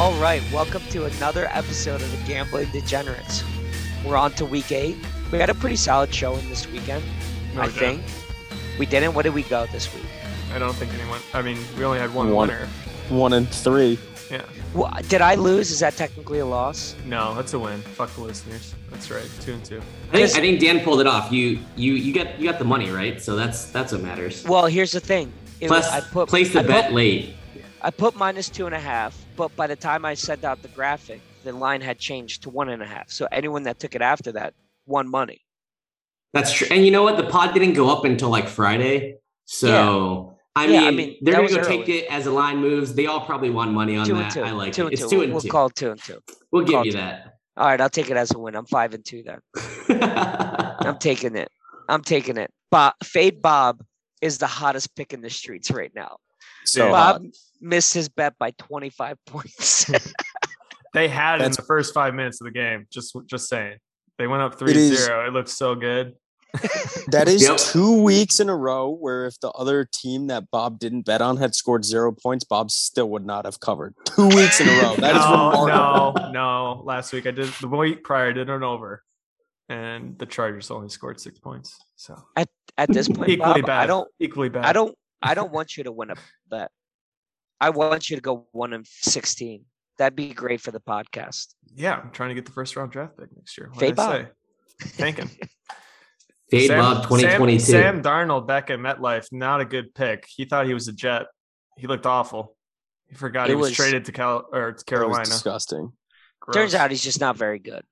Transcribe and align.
All 0.00 0.14
right, 0.14 0.40
welcome 0.50 0.80
to 0.92 1.04
another 1.04 1.48
episode 1.52 2.00
of 2.00 2.10
the 2.10 2.26
Gambling 2.26 2.70
Degenerates. 2.70 3.44
We're 4.02 4.16
on 4.16 4.32
to 4.32 4.46
week 4.46 4.72
eight. 4.72 4.96
We 5.30 5.36
had 5.36 5.50
a 5.50 5.54
pretty 5.54 5.76
solid 5.76 6.14
showing 6.14 6.48
this 6.48 6.66
weekend, 6.66 7.04
No, 7.54 7.60
I 7.60 7.66
we 7.66 7.72
didn't. 7.74 8.00
think. 8.00 8.78
We 8.78 8.86
didn't. 8.86 9.12
What 9.12 9.24
did 9.24 9.34
we 9.34 9.42
go 9.42 9.66
this 9.66 9.92
week? 9.94 10.06
I 10.54 10.58
don't 10.58 10.72
think 10.74 10.94
anyone. 10.94 11.20
I 11.34 11.42
mean, 11.42 11.58
we 11.76 11.84
only 11.84 11.98
had 11.98 12.14
one, 12.14 12.30
One. 12.32 12.48
winner. 12.48 12.66
One 13.10 13.34
and 13.34 13.46
three. 13.46 13.98
Yeah. 14.30 14.40
Well, 14.72 14.90
did 15.08 15.20
I 15.20 15.34
lose? 15.34 15.70
Is 15.70 15.80
that 15.80 15.96
technically 15.96 16.38
a 16.38 16.46
loss? 16.46 16.96
No, 17.04 17.34
that's 17.34 17.52
a 17.52 17.58
win. 17.58 17.82
Fuck 17.82 18.14
the 18.14 18.22
listeners. 18.22 18.74
That's 18.88 19.10
right. 19.10 19.28
Two 19.42 19.52
and 19.52 19.64
two. 19.64 19.82
I 20.12 20.16
think, 20.16 20.30
I 20.30 20.40
think 20.40 20.60
Dan 20.60 20.80
pulled 20.80 21.02
it 21.02 21.06
off. 21.06 21.30
You 21.30 21.58
you 21.76 21.92
you 21.92 22.14
got 22.14 22.40
you 22.40 22.48
got 22.48 22.58
the 22.58 22.64
money 22.64 22.90
right, 22.90 23.20
so 23.20 23.36
that's 23.36 23.66
that's 23.66 23.92
what 23.92 24.00
matters. 24.02 24.44
Well, 24.44 24.64
here's 24.66 24.92
the 24.92 25.00
thing. 25.00 25.30
It 25.60 25.68
Plus, 25.68 25.84
was, 25.92 26.04
I 26.04 26.08
put 26.08 26.28
place 26.30 26.52
the 26.54 26.60
I 26.60 26.62
bet 26.62 26.84
Put, 26.86 26.94
late. 26.94 27.34
I 27.82 27.90
put 27.90 28.14
minus 28.14 28.48
two 28.48 28.66
and 28.66 28.74
a 28.74 28.78
half, 28.80 29.16
but 29.36 29.54
by 29.56 29.66
the 29.66 29.76
time 29.76 30.04
I 30.04 30.14
sent 30.14 30.44
out 30.44 30.60
the 30.62 30.68
graphic, 30.68 31.20
the 31.44 31.52
line 31.52 31.80
had 31.80 31.98
changed 31.98 32.42
to 32.42 32.50
one 32.50 32.68
and 32.68 32.82
a 32.82 32.86
half. 32.86 33.10
So 33.10 33.26
anyone 33.32 33.62
that 33.64 33.78
took 33.78 33.94
it 33.94 34.02
after 34.02 34.32
that 34.32 34.54
won 34.86 35.10
money. 35.10 35.40
That's 36.32 36.52
true. 36.52 36.68
And 36.70 36.84
you 36.84 36.90
know 36.90 37.02
what? 37.02 37.16
The 37.16 37.24
pod 37.24 37.54
didn't 37.54 37.72
go 37.74 37.88
up 37.90 38.04
until 38.04 38.28
like 38.28 38.48
Friday, 38.48 39.16
so 39.46 40.36
I, 40.54 40.66
Yeah, 40.66 40.80
mean, 40.80 40.88
I 40.88 40.90
mean, 40.92 41.16
they're 41.22 41.34
gonna 41.34 41.48
go 41.48 41.62
take 41.64 41.88
it 41.88 42.06
as 42.10 42.24
the 42.24 42.30
line 42.30 42.58
moves. 42.58 42.94
They 42.94 43.06
all 43.06 43.24
probably 43.24 43.50
won 43.50 43.72
money 43.74 43.96
on 43.96 44.06
two 44.06 44.14
that. 44.14 44.24
and 44.24 44.32
two. 44.34 44.42
I 44.42 44.50
like 44.50 44.72
two 44.72 44.82
it. 44.82 44.84
and 44.86 44.92
It's 44.92 45.02
two. 45.02 45.08
two 45.08 45.22
and 45.22 45.32
we'll 45.32 45.40
two. 45.40 45.48
call 45.48 45.66
it 45.66 45.74
two 45.74 45.90
and 45.90 46.00
two. 46.02 46.20
we'll 46.52 46.64
give 46.64 46.74
call 46.74 46.86
you 46.86 46.92
that. 46.92 47.34
All 47.56 47.66
right, 47.66 47.80
I'll 47.80 47.90
take 47.90 48.10
it 48.10 48.16
as 48.16 48.32
a 48.32 48.38
win. 48.38 48.54
I'm 48.54 48.66
five 48.66 48.94
and 48.94 49.04
two 49.04 49.22
then. 49.24 49.40
I'm 50.82 50.98
taking 50.98 51.34
it. 51.36 51.48
I'm 51.88 52.02
taking 52.02 52.36
it. 52.36 52.50
Bob, 52.70 52.94
Fade 53.02 53.42
Bob 53.42 53.82
is 54.22 54.38
the 54.38 54.46
hottest 54.46 54.94
pick 54.94 55.12
in 55.12 55.20
the 55.22 55.30
streets 55.30 55.70
right 55.70 55.90
now. 55.94 56.18
So 56.72 56.86
Yeah. 56.86 56.92
hot. 56.92 57.22
Bob 57.22 57.30
missed 57.60 57.94
his 57.94 58.08
bet 58.08 58.34
by 58.38 58.52
25 58.52 59.16
points. 59.26 59.90
They 60.92 61.06
had 61.06 61.40
it 61.40 61.44
in 61.44 61.52
the 61.52 61.62
first 61.62 61.94
five 61.94 62.14
minutes 62.14 62.40
of 62.40 62.46
the 62.46 62.50
game. 62.50 62.88
Just 62.90 63.16
just 63.26 63.48
saying. 63.48 63.76
They 64.18 64.26
went 64.26 64.42
up 64.42 64.60
It 64.60 64.76
is- 64.76 65.06
3-0. 65.08 65.28
It 65.28 65.32
looked 65.32 65.48
so 65.48 65.76
good. 65.76 66.14
that 67.12 67.28
is 67.28 67.42
Yep. 67.42 67.58
two 67.58 68.02
weeks 68.02 68.40
in 68.40 68.48
a 68.48 68.56
row 68.56 68.90
where 68.90 69.26
if 69.26 69.38
the 69.38 69.50
other 69.50 69.84
team 69.84 70.26
that 70.26 70.50
Bob 70.50 70.80
didn't 70.80 71.02
bet 71.02 71.22
on 71.22 71.36
had 71.36 71.54
scored 71.54 71.84
zero 71.84 72.10
points, 72.10 72.42
Bob 72.42 72.72
still 72.72 73.08
would 73.10 73.24
not 73.24 73.44
have 73.44 73.60
covered. 73.60 73.94
Two 74.04 74.26
weeks 74.30 74.60
in 74.60 74.68
a 74.68 74.72
row. 74.82 74.96
That 74.96 75.14
is 75.14 75.22
no, 75.24 75.50
remarkable. 75.64 76.22
no, 76.24 76.30
no. 76.32 76.82
Last 76.84 77.12
week 77.12 77.24
I 77.28 77.30
did 77.30 77.46
the 77.60 77.68
week 77.68 78.02
prior 78.02 78.30
I 78.30 78.32
did 78.32 78.50
an 78.50 78.64
over, 78.64 79.04
and 79.68 80.18
the 80.18 80.26
Chargers 80.26 80.72
only 80.72 80.88
scored 80.88 81.20
six 81.20 81.38
points. 81.38 81.76
So 81.94 82.20
At 82.36 82.48
this 82.88 83.06
point, 83.06 83.28
equally 83.28 83.60
Bob, 83.62 83.66
bad. 83.68 83.82
I 83.84 83.86
don't 83.86 84.08
equally 84.18 84.48
bad. 84.48 84.64
I 84.64 84.72
don't 84.72 84.92
I 85.22 85.34
don't 85.34 85.52
want 85.52 85.76
you 85.76 85.84
to 85.84 85.92
win 85.92 86.10
a 86.10 86.14
bet. 86.48 86.70
I 87.60 87.70
want 87.70 88.08
you 88.08 88.16
to 88.16 88.22
go 88.22 88.46
1 88.52 88.72
and 88.72 88.86
16. 88.86 89.64
That'd 89.98 90.16
be 90.16 90.32
great 90.32 90.60
for 90.62 90.70
the 90.70 90.80
podcast. 90.80 91.48
Yeah, 91.74 91.96
I'm 91.98 92.10
trying 92.10 92.30
to 92.30 92.34
get 92.34 92.46
the 92.46 92.52
first 92.52 92.74
round 92.76 92.90
draft 92.90 93.18
pick 93.18 93.28
next 93.36 93.58
year. 93.58 93.68
What 93.68 93.80
Fade 93.80 93.96
Bob. 93.96 94.12
say? 94.12 94.28
Thinking. 94.82 95.30
Fade 96.50 96.68
Sam- 96.68 96.78
Bob 96.78 97.02
2022. 97.04 97.60
Sam, 97.60 98.02
Sam 98.02 98.02
Darnold 98.02 98.46
back 98.46 98.70
at 98.70 98.78
MetLife, 98.78 99.26
not 99.30 99.60
a 99.60 99.64
good 99.66 99.94
pick. 99.94 100.24
He 100.28 100.46
thought 100.46 100.66
he 100.66 100.74
was 100.74 100.88
a 100.88 100.92
Jet. 100.92 101.26
He 101.76 101.86
looked 101.86 102.06
awful. 102.06 102.56
He 103.08 103.14
forgot 103.14 103.48
It 103.48 103.50
he 103.50 103.56
was, 103.56 103.68
was- 103.70 103.76
traded 103.76 104.06
to 104.06 104.12
Cal 104.12 104.46
or 104.52 104.72
to 104.72 104.72
That 104.72 104.74
was 104.74 104.82
Carolina. 104.84 105.24
disgusting. 105.24 105.92
Turns 106.52 106.74
out 106.74 106.90
he's 106.90 107.04
just 107.04 107.20
not 107.20 107.36
very 107.36 107.58
good. 107.58 107.82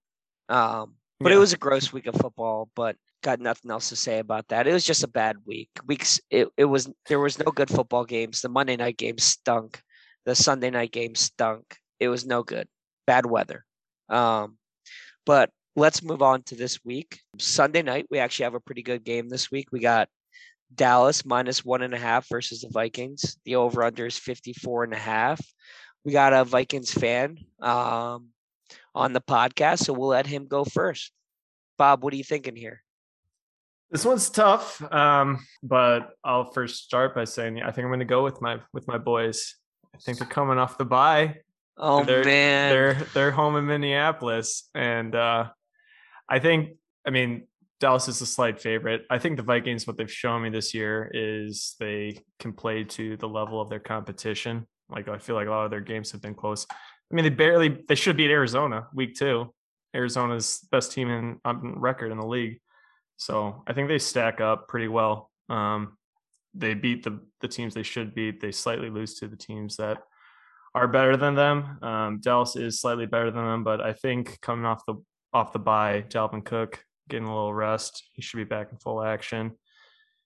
Um, 0.48 0.94
but 1.20 1.32
it 1.32 1.38
was 1.38 1.52
a 1.52 1.58
gross 1.58 1.92
week 1.92 2.06
of 2.06 2.14
football, 2.14 2.68
but 2.74 2.96
got 3.22 3.40
nothing 3.40 3.70
else 3.70 3.88
to 3.88 3.96
say 3.96 4.18
about 4.18 4.46
that. 4.48 4.66
It 4.66 4.72
was 4.72 4.84
just 4.84 5.04
a 5.04 5.08
bad 5.08 5.36
week. 5.44 5.70
Weeks 5.86 6.20
it, 6.30 6.48
it 6.56 6.64
was 6.64 6.90
there 7.08 7.20
was 7.20 7.38
no 7.38 7.50
good 7.50 7.68
football 7.68 8.04
games. 8.04 8.40
The 8.40 8.48
Monday 8.48 8.76
night 8.76 8.96
game 8.96 9.18
stunk. 9.18 9.80
The 10.24 10.34
Sunday 10.34 10.70
night 10.70 10.92
game 10.92 11.14
stunk. 11.14 11.76
It 11.98 12.08
was 12.08 12.26
no 12.26 12.42
good. 12.42 12.68
Bad 13.06 13.26
weather. 13.26 13.64
Um, 14.08 14.58
but 15.26 15.50
let's 15.74 16.02
move 16.02 16.22
on 16.22 16.42
to 16.44 16.54
this 16.54 16.84
week. 16.84 17.20
Sunday 17.38 17.82
night, 17.82 18.06
we 18.10 18.18
actually 18.18 18.44
have 18.44 18.54
a 18.54 18.60
pretty 18.60 18.82
good 18.82 19.04
game 19.04 19.28
this 19.28 19.50
week. 19.50 19.68
We 19.72 19.80
got 19.80 20.08
Dallas 20.74 21.24
minus 21.24 21.64
one 21.64 21.82
and 21.82 21.94
a 21.94 21.98
half 21.98 22.28
versus 22.28 22.60
the 22.60 22.68
Vikings. 22.68 23.38
The 23.44 23.56
over 23.56 23.82
under 23.82 24.06
is 24.06 24.18
54 24.18 24.84
and 24.84 24.92
a 24.92 24.98
half. 24.98 25.40
We 26.04 26.12
got 26.12 26.32
a 26.32 26.44
Vikings 26.44 26.92
fan 26.92 27.38
um, 27.60 28.28
on 28.94 29.12
the 29.12 29.20
podcast, 29.20 29.80
so 29.80 29.92
we'll 29.92 30.08
let 30.08 30.26
him 30.26 30.46
go 30.46 30.64
first. 30.64 31.12
Bob, 31.76 32.02
what 32.02 32.12
are 32.12 32.16
you 32.16 32.24
thinking 32.24 32.56
here? 32.56 32.82
This 33.90 34.04
one's 34.04 34.28
tough, 34.28 34.82
um, 34.92 35.38
but 35.62 36.10
I'll 36.22 36.50
first 36.52 36.84
start 36.84 37.14
by 37.14 37.24
saying 37.24 37.62
I 37.62 37.70
think 37.70 37.84
I'm 37.84 37.90
going 37.90 38.00
to 38.00 38.04
go 38.04 38.22
with 38.22 38.42
my 38.42 38.58
with 38.72 38.86
my 38.86 38.98
boys. 38.98 39.54
I 39.94 39.98
think 39.98 40.18
they're 40.18 40.26
coming 40.26 40.58
off 40.58 40.76
the 40.76 40.84
bye. 40.84 41.36
Oh 41.78 42.04
they're, 42.04 42.24
man, 42.24 42.70
they're 42.70 42.94
they're 43.14 43.30
home 43.30 43.56
in 43.56 43.66
Minneapolis, 43.66 44.68
and 44.74 45.14
uh, 45.14 45.48
I 46.28 46.38
think 46.38 46.76
I 47.06 47.10
mean 47.10 47.46
Dallas 47.80 48.08
is 48.08 48.20
a 48.20 48.26
slight 48.26 48.60
favorite. 48.60 49.06
I 49.08 49.18
think 49.18 49.36
the 49.36 49.42
Vikings, 49.42 49.86
what 49.86 49.96
they've 49.96 50.10
shown 50.10 50.42
me 50.42 50.50
this 50.50 50.74
year 50.74 51.10
is 51.14 51.76
they 51.78 52.18
can 52.40 52.52
play 52.52 52.84
to 52.84 53.16
the 53.16 53.28
level 53.28 53.60
of 53.60 53.70
their 53.70 53.80
competition. 53.80 54.66
Like 54.90 55.08
I 55.08 55.18
feel 55.18 55.36
like 55.36 55.46
a 55.46 55.50
lot 55.50 55.64
of 55.64 55.70
their 55.70 55.80
games 55.80 56.10
have 56.12 56.20
been 56.20 56.34
close. 56.34 56.66
I 57.10 57.14
mean, 57.14 57.24
they 57.24 57.30
barely 57.30 57.84
they 57.88 57.94
should 57.94 58.16
beat 58.16 58.30
Arizona 58.30 58.88
week 58.94 59.14
two. 59.14 59.52
Arizona's 59.94 60.66
best 60.70 60.92
team 60.92 61.10
in 61.10 61.40
on 61.44 61.80
record 61.80 62.12
in 62.12 62.18
the 62.18 62.26
league, 62.26 62.60
so 63.16 63.62
I 63.66 63.72
think 63.72 63.88
they 63.88 63.98
stack 63.98 64.40
up 64.40 64.68
pretty 64.68 64.88
well. 64.88 65.30
Um, 65.48 65.96
they 66.54 66.74
beat 66.74 67.04
the 67.04 67.20
the 67.40 67.48
teams 67.48 67.74
they 67.74 67.82
should 67.82 68.14
beat. 68.14 68.40
They 68.40 68.52
slightly 68.52 68.90
lose 68.90 69.14
to 69.14 69.28
the 69.28 69.36
teams 69.36 69.76
that 69.76 69.98
are 70.74 70.88
better 70.88 71.16
than 71.16 71.34
them. 71.34 71.78
Um, 71.82 72.20
Dallas 72.20 72.56
is 72.56 72.80
slightly 72.80 73.06
better 73.06 73.30
than 73.30 73.44
them, 73.44 73.64
but 73.64 73.80
I 73.80 73.92
think 73.94 74.40
coming 74.40 74.66
off 74.66 74.84
the 74.86 74.96
off 75.32 75.52
the 75.52 75.58
bye, 75.58 76.04
Dalvin 76.08 76.44
Cook 76.44 76.84
getting 77.08 77.26
a 77.26 77.34
little 77.34 77.54
rest, 77.54 78.04
he 78.12 78.22
should 78.22 78.36
be 78.36 78.44
back 78.44 78.70
in 78.70 78.78
full 78.78 79.02
action. 79.02 79.52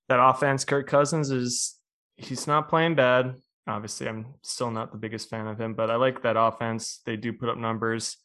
That 0.09 0.21
offense, 0.21 0.65
Kirk 0.65 0.89
Cousins 0.89 1.31
is 1.31 1.77
he's 2.17 2.47
not 2.47 2.69
playing 2.69 2.97
bad. 2.97 3.37
Obviously, 3.69 4.09
I'm 4.09 4.27
still 4.43 4.71
not 4.71 4.91
the 4.93 4.99
biggest 4.99 5.31
fan 5.31 5.47
of 5.47 5.61
him, 5.61 5.75
but 5.75 5.91
I 5.91 5.97
like 5.97 6.23
that 6.23 6.37
offense. 6.37 7.01
They 7.07 7.17
do 7.17 7.33
put 7.33 7.49
up 7.49 7.59
numbers. 7.59 8.17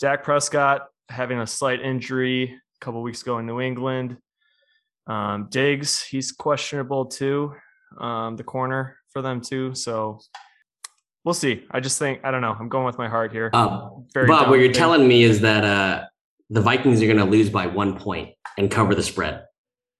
Dak 0.00 0.22
Prescott 0.22 0.88
having 1.08 1.38
a 1.38 1.46
slight 1.46 1.80
injury 1.80 2.44
a 2.52 2.84
couple 2.84 3.00
weeks 3.02 3.22
ago 3.22 3.38
in 3.38 3.46
New 3.46 3.60
England. 3.60 4.18
Um, 5.06 5.48
Diggs, 5.50 6.02
he's 6.02 6.32
questionable 6.32 7.06
too. 7.06 7.54
Um, 7.98 8.36
the 8.36 8.42
corner 8.44 8.98
for 9.12 9.22
them 9.22 9.40
too. 9.40 9.74
So 9.74 10.18
we'll 11.24 11.32
see. 11.34 11.64
I 11.70 11.80
just 11.80 11.98
think 11.98 12.20
I 12.24 12.30
don't 12.30 12.42
know. 12.42 12.54
I'm 12.58 12.68
going 12.68 12.84
with 12.84 12.98
my 12.98 13.08
heart 13.08 13.32
here. 13.32 13.48
Uh, 13.54 13.88
Very 14.12 14.26
Bob, 14.26 14.48
what 14.50 14.58
you're 14.58 14.68
dominating. 14.68 14.74
telling 14.74 15.08
me 15.08 15.22
is 15.22 15.40
that 15.40 15.64
uh, 15.64 16.04
the 16.50 16.60
Vikings 16.60 17.00
are 17.02 17.06
going 17.06 17.16
to 17.18 17.24
lose 17.24 17.48
by 17.48 17.66
one 17.66 17.98
point 17.98 18.34
and 18.58 18.70
cover 18.70 18.94
the 18.94 19.02
spread. 19.02 19.44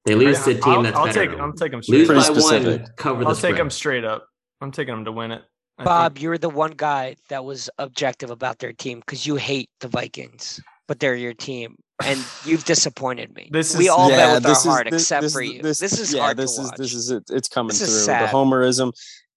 They 0.04 0.14
lose 0.14 0.42
to 0.44 0.50
a 0.50 0.54
team 0.54 0.62
I'll, 0.64 0.82
that's 0.82 0.96
I'll 0.96 1.06
better. 1.06 1.20
take. 1.20 1.30
than 1.30 1.40
I'm 1.40 1.50
them. 1.50 1.56
taking 1.56 1.80
them 1.80 1.82
lose 1.88 2.08
by 2.08 2.14
Pretty 2.14 2.28
up. 2.28 2.34
one, 2.34 2.42
specific. 2.42 2.96
cover 2.96 3.24
the 3.24 3.24
spread. 3.24 3.28
I'll 3.28 3.34
spread. 3.34 3.50
take 3.52 3.56
them 3.58 3.70
straight 3.70 4.04
up. 4.04 4.26
I'm 4.60 4.72
taking 4.72 4.94
them 4.94 5.04
to 5.04 5.12
win 5.12 5.32
it. 5.32 5.42
I 5.78 5.84
Bob, 5.84 6.14
think- 6.14 6.22
you're 6.22 6.38
the 6.38 6.48
one 6.48 6.72
guy 6.76 7.16
that 7.28 7.44
was 7.44 7.68
objective 7.78 8.30
about 8.30 8.58
their 8.58 8.72
team 8.72 9.00
because 9.00 9.26
you 9.26 9.36
hate 9.36 9.68
the 9.80 9.88
Vikings, 9.88 10.60
but 10.88 11.00
they're 11.00 11.14
your 11.14 11.34
team, 11.34 11.76
and 12.04 12.18
you've 12.44 12.64
disappointed 12.64 13.34
me. 13.34 13.48
This 13.52 13.76
we 13.76 13.84
is- 13.84 13.90
all 13.90 14.08
bet 14.08 14.34
with 14.36 14.46
our 14.46 14.52
is- 14.52 14.64
heart, 14.64 14.88
this- 14.90 15.02
except 15.02 15.22
this 15.22 15.32
for 15.34 15.42
you. 15.42 15.60
This, 15.62 15.78
This, 15.80 15.98
is 15.98 16.14
yeah, 16.14 16.22
hard 16.22 16.36
this 16.38 16.56
to 16.56 16.62
is 16.62 16.68
watch. 16.68 16.76
this 16.78 16.94
is 16.94 17.10
it. 17.10 17.24
It's 17.30 17.48
coming 17.48 17.68
This 17.68 17.80
through. 17.80 17.86
is 17.88 18.06
The 18.06 18.12
homerism. 18.32 18.92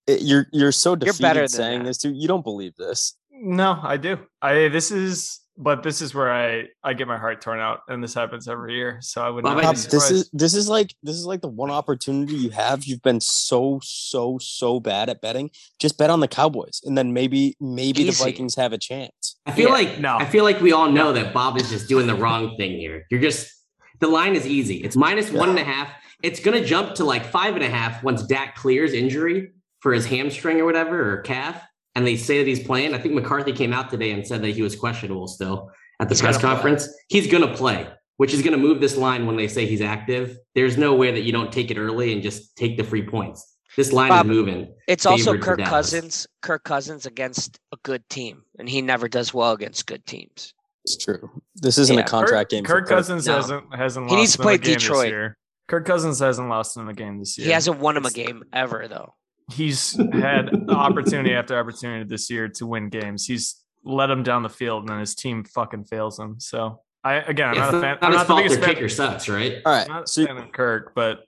It, 0.07 0.21
you're 0.21 0.47
you're 0.51 0.71
so 0.71 0.91
You're 0.91 0.97
defeated 0.97 1.21
better 1.21 1.47
saying 1.47 1.79
that. 1.79 1.85
this 1.85 1.97
too. 1.99 2.11
You 2.13 2.27
don't 2.27 2.43
believe 2.43 2.75
this. 2.77 3.15
No, 3.31 3.79
I 3.83 3.97
do. 3.97 4.17
I 4.41 4.69
this 4.69 4.91
is, 4.91 5.39
but 5.61 5.83
this 5.83 6.01
is 6.01 6.15
where 6.15 6.31
I 6.31 6.67
I 6.83 6.93
get 6.93 7.07
my 7.07 7.17
heart 7.17 7.41
torn 7.41 7.59
out, 7.59 7.81
and 7.89 8.01
this 8.01 8.13
happens 8.13 8.47
every 8.47 8.75
year. 8.75 8.99
So 9.01 9.21
I 9.21 9.29
would 9.29 9.43
not 9.43 9.61
Bob, 9.61 9.75
this 9.75 10.09
is 10.09 10.29
this 10.31 10.55
is 10.55 10.69
like 10.69 10.95
this 11.03 11.17
is 11.17 11.25
like 11.25 11.41
the 11.41 11.49
one 11.49 11.69
opportunity 11.69 12.35
you 12.35 12.49
have. 12.51 12.85
You've 12.85 13.01
been 13.01 13.19
so 13.19 13.81
so 13.83 14.39
so 14.41 14.79
bad 14.79 15.09
at 15.09 15.21
betting. 15.21 15.51
Just 15.77 15.97
bet 15.97 16.09
on 16.09 16.21
the 16.21 16.29
Cowboys, 16.29 16.81
and 16.85 16.97
then 16.97 17.11
maybe 17.13 17.57
maybe 17.59 18.03
Easy. 18.03 18.11
the 18.11 18.31
Vikings 18.31 18.55
have 18.55 18.71
a 18.71 18.77
chance. 18.77 19.37
I 19.45 19.51
feel 19.51 19.67
Yeah. 19.67 19.73
like 19.73 19.99
No. 19.99 20.15
I 20.15 20.25
feel 20.25 20.45
like 20.45 20.61
we 20.61 20.71
all 20.71 20.89
know 20.89 21.11
that 21.11 21.33
Bob 21.33 21.57
is 21.57 21.69
just 21.69 21.89
doing 21.89 22.07
the 22.07 22.15
wrong 22.15 22.55
thing 22.57 22.77
here. 22.77 23.05
You're 23.11 23.21
just 23.21 23.51
the 23.99 24.07
line 24.07 24.35
is 24.37 24.47
easy. 24.47 24.77
It's 24.77 24.95
minus 24.95 25.29
one 25.29 25.49
and 25.49 25.59
a 25.59 25.63
half. 25.65 25.89
It's 26.23 26.39
gonna 26.39 26.63
jump 26.63 26.95
to 26.95 27.03
like 27.03 27.25
five 27.25 27.55
and 27.55 27.63
a 27.65 27.69
half 27.69 28.01
once 28.01 28.23
Dak 28.25 28.55
clears 28.55 28.93
injury 28.93 29.51
for 29.81 29.91
his 29.93 30.05
hamstring 30.05 30.59
or 30.61 30.65
whatever 30.65 31.13
or 31.13 31.21
calf, 31.21 31.61
and 31.99 32.07
they 32.07 32.15
say 32.15 32.37
that 32.39 32.47
he's 32.47 32.63
playing. 32.63 32.93
I 32.93 32.97
think 32.97 33.13
McCarthy 33.13 33.51
came 33.51 33.73
out 33.73 33.89
today 33.89 34.11
and 34.11 34.25
said 34.25 34.41
that 34.41 34.51
he 34.51 34.61
was 34.61 34.73
questionable 34.75 35.27
still 35.27 35.69
at 35.99 36.07
the 36.07 36.15
He's 36.15 36.21
press 36.21 36.37
gonna 36.37 36.55
play. 36.55 36.61
conference. 36.71 36.87
He's 37.09 37.27
gonna 37.27 37.53
play, 37.53 37.87
which 38.15 38.33
is 38.33 38.41
gonna 38.41 38.57
move 38.57 38.79
this 38.79 38.95
line 38.95 39.25
when 39.25 39.35
they 39.35 39.49
say 39.49 39.65
he's 39.65 39.81
active. 39.81 40.37
There's 40.55 40.77
no 40.77 40.95
way 40.95 41.11
that 41.11 41.21
you 41.23 41.33
don't 41.33 41.51
take 41.51 41.71
it 41.71 41.77
early 41.77 42.13
and 42.13 42.23
just 42.23 42.55
take 42.55 42.77
the 42.77 42.83
free 42.85 43.05
points. 43.05 43.45
This 43.75 43.91
line 43.91 44.09
Bob, 44.09 44.25
is 44.25 44.29
moving. 44.31 44.73
It's 44.87 45.05
also 45.05 45.37
Kirk 45.37 45.59
Cousins. 45.59 46.25
Kirk 46.41 46.63
Cousins 46.63 47.05
against 47.05 47.59
a 47.73 47.77
good 47.83 48.07
team, 48.09 48.43
and 48.57 48.67
he 48.69 48.81
never 48.81 49.07
does 49.09 49.33
well 49.33 49.51
against 49.51 49.85
good 49.85 50.05
teams. 50.05 50.53
It's 50.85 50.97
true. 50.97 51.29
This 51.55 51.77
isn't 51.77 51.95
Yeah. 51.97 52.03
a 52.03 52.07
contract 52.07 52.49
Kirk, 52.49 52.57
game. 52.57 52.63
for 52.63 52.79
Kirk 52.79 52.87
Cousins 52.87 53.27
No. 53.27 53.35
hasn't 53.35 53.75
hasn't 53.75 54.05
He 54.07 54.11
lost 54.15 54.19
needs 54.21 54.31
to 54.37 54.41
play 54.41 54.57
Detroit. 54.57 55.33
Kirk 55.67 55.85
Cousins 55.85 56.19
hasn't 56.19 56.49
lost 56.49 56.77
in 56.77 56.87
a 56.87 56.93
game 56.93 57.19
this 57.19 57.37
year. 57.37 57.47
He 57.47 57.51
hasn't 57.53 57.79
won 57.79 57.95
him 57.97 58.05
a 58.05 58.11
game 58.11 58.43
ever, 58.53 58.87
though. 58.87 59.13
He's 59.51 59.97
had 60.13 60.49
opportunity 60.69 61.33
after 61.33 61.57
opportunity 61.59 62.03
this 62.07 62.29
year 62.29 62.47
to 62.49 62.65
win 62.67 62.89
games. 62.89 63.25
He's 63.25 63.61
let 63.83 64.09
him 64.09 64.23
down 64.23 64.43
the 64.43 64.49
field, 64.49 64.83
and 64.83 64.89
then 64.89 64.99
his 64.99 65.15
team 65.15 65.43
fucking 65.43 65.85
fails 65.85 66.19
him. 66.19 66.35
So 66.39 66.81
I 67.03 67.15
again, 67.15 67.49
I'm 67.49 67.51
it's 67.53 67.59
not 67.59 67.75
a 67.75 67.81
fan. 67.81 67.97
not 68.01 68.03
I'm 68.03 68.11
not 68.11 68.19
the 68.19 68.25
fault. 68.25 68.39
biggest 68.39 68.55
Their 68.59 68.65
fan. 68.67 68.75
kicker 68.75 68.89
sucks, 68.89 69.29
right? 69.29 69.57
All 69.65 69.73
I'm 69.73 69.87
not 69.87 70.09
So 70.09 70.23
a 70.23 70.27
fan 70.27 70.37
of 70.37 70.51
Kirk, 70.51 70.93
but 70.95 71.19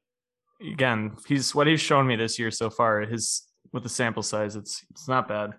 again, 0.62 1.16
he's 1.28 1.56
what 1.56 1.68
he's 1.68 1.82
shown 1.82 2.08
me 2.08 2.16
this 2.16 2.38
year 2.38 2.52
so 2.52 2.70
far. 2.70 3.02
His 3.02 3.44
with 3.74 3.84
the 3.84 3.90
sample 3.90 4.24
size, 4.24 4.56
it's 4.56 4.84
it's 4.92 5.08
not 5.08 5.28
bad. 5.30 5.52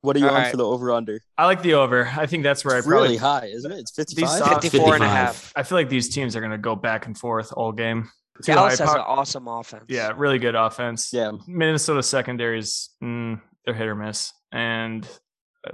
what 0.00 0.16
are 0.16 0.18
you 0.18 0.26
All 0.28 0.34
on 0.34 0.42
right. 0.42 0.50
for 0.50 0.56
the 0.56 0.66
over 0.66 0.90
under? 0.92 1.20
I 1.38 1.46
like 1.46 1.62
the 1.62 1.74
over. 1.74 2.06
I 2.16 2.26
think 2.26 2.42
that's 2.42 2.64
where 2.64 2.76
I 2.76 2.80
probably. 2.80 2.94
really 3.10 3.16
high, 3.18 3.46
isn't 3.46 3.70
it? 3.70 3.78
It's 3.78 3.92
These 3.92 4.14
55. 4.18 4.38
socks- 4.38 4.64
54 4.68 4.94
and 4.96 5.04
a 5.04 5.08
half. 5.08 5.52
I 5.54 5.62
feel 5.62 5.78
like 5.78 5.88
these 5.88 6.08
teams 6.08 6.34
are 6.34 6.40
going 6.40 6.50
to 6.50 6.58
go 6.58 6.74
back 6.74 7.06
and 7.06 7.16
forth 7.16 7.52
all 7.56 7.70
game. 7.70 8.10
Too 8.42 8.52
Dallas 8.52 8.78
high 8.78 8.84
has 8.84 8.94
an 8.94 9.00
awesome 9.00 9.48
offense. 9.48 9.84
yeah, 9.88 10.12
really 10.16 10.38
good 10.38 10.54
offense. 10.54 11.12
Yeah. 11.12 11.32
Minnesota 11.46 12.02
secondaries, 12.02 12.90
mm, 13.02 13.40
they're 13.64 13.74
hit 13.74 13.86
or 13.88 13.94
miss, 13.94 14.32
and 14.52 15.06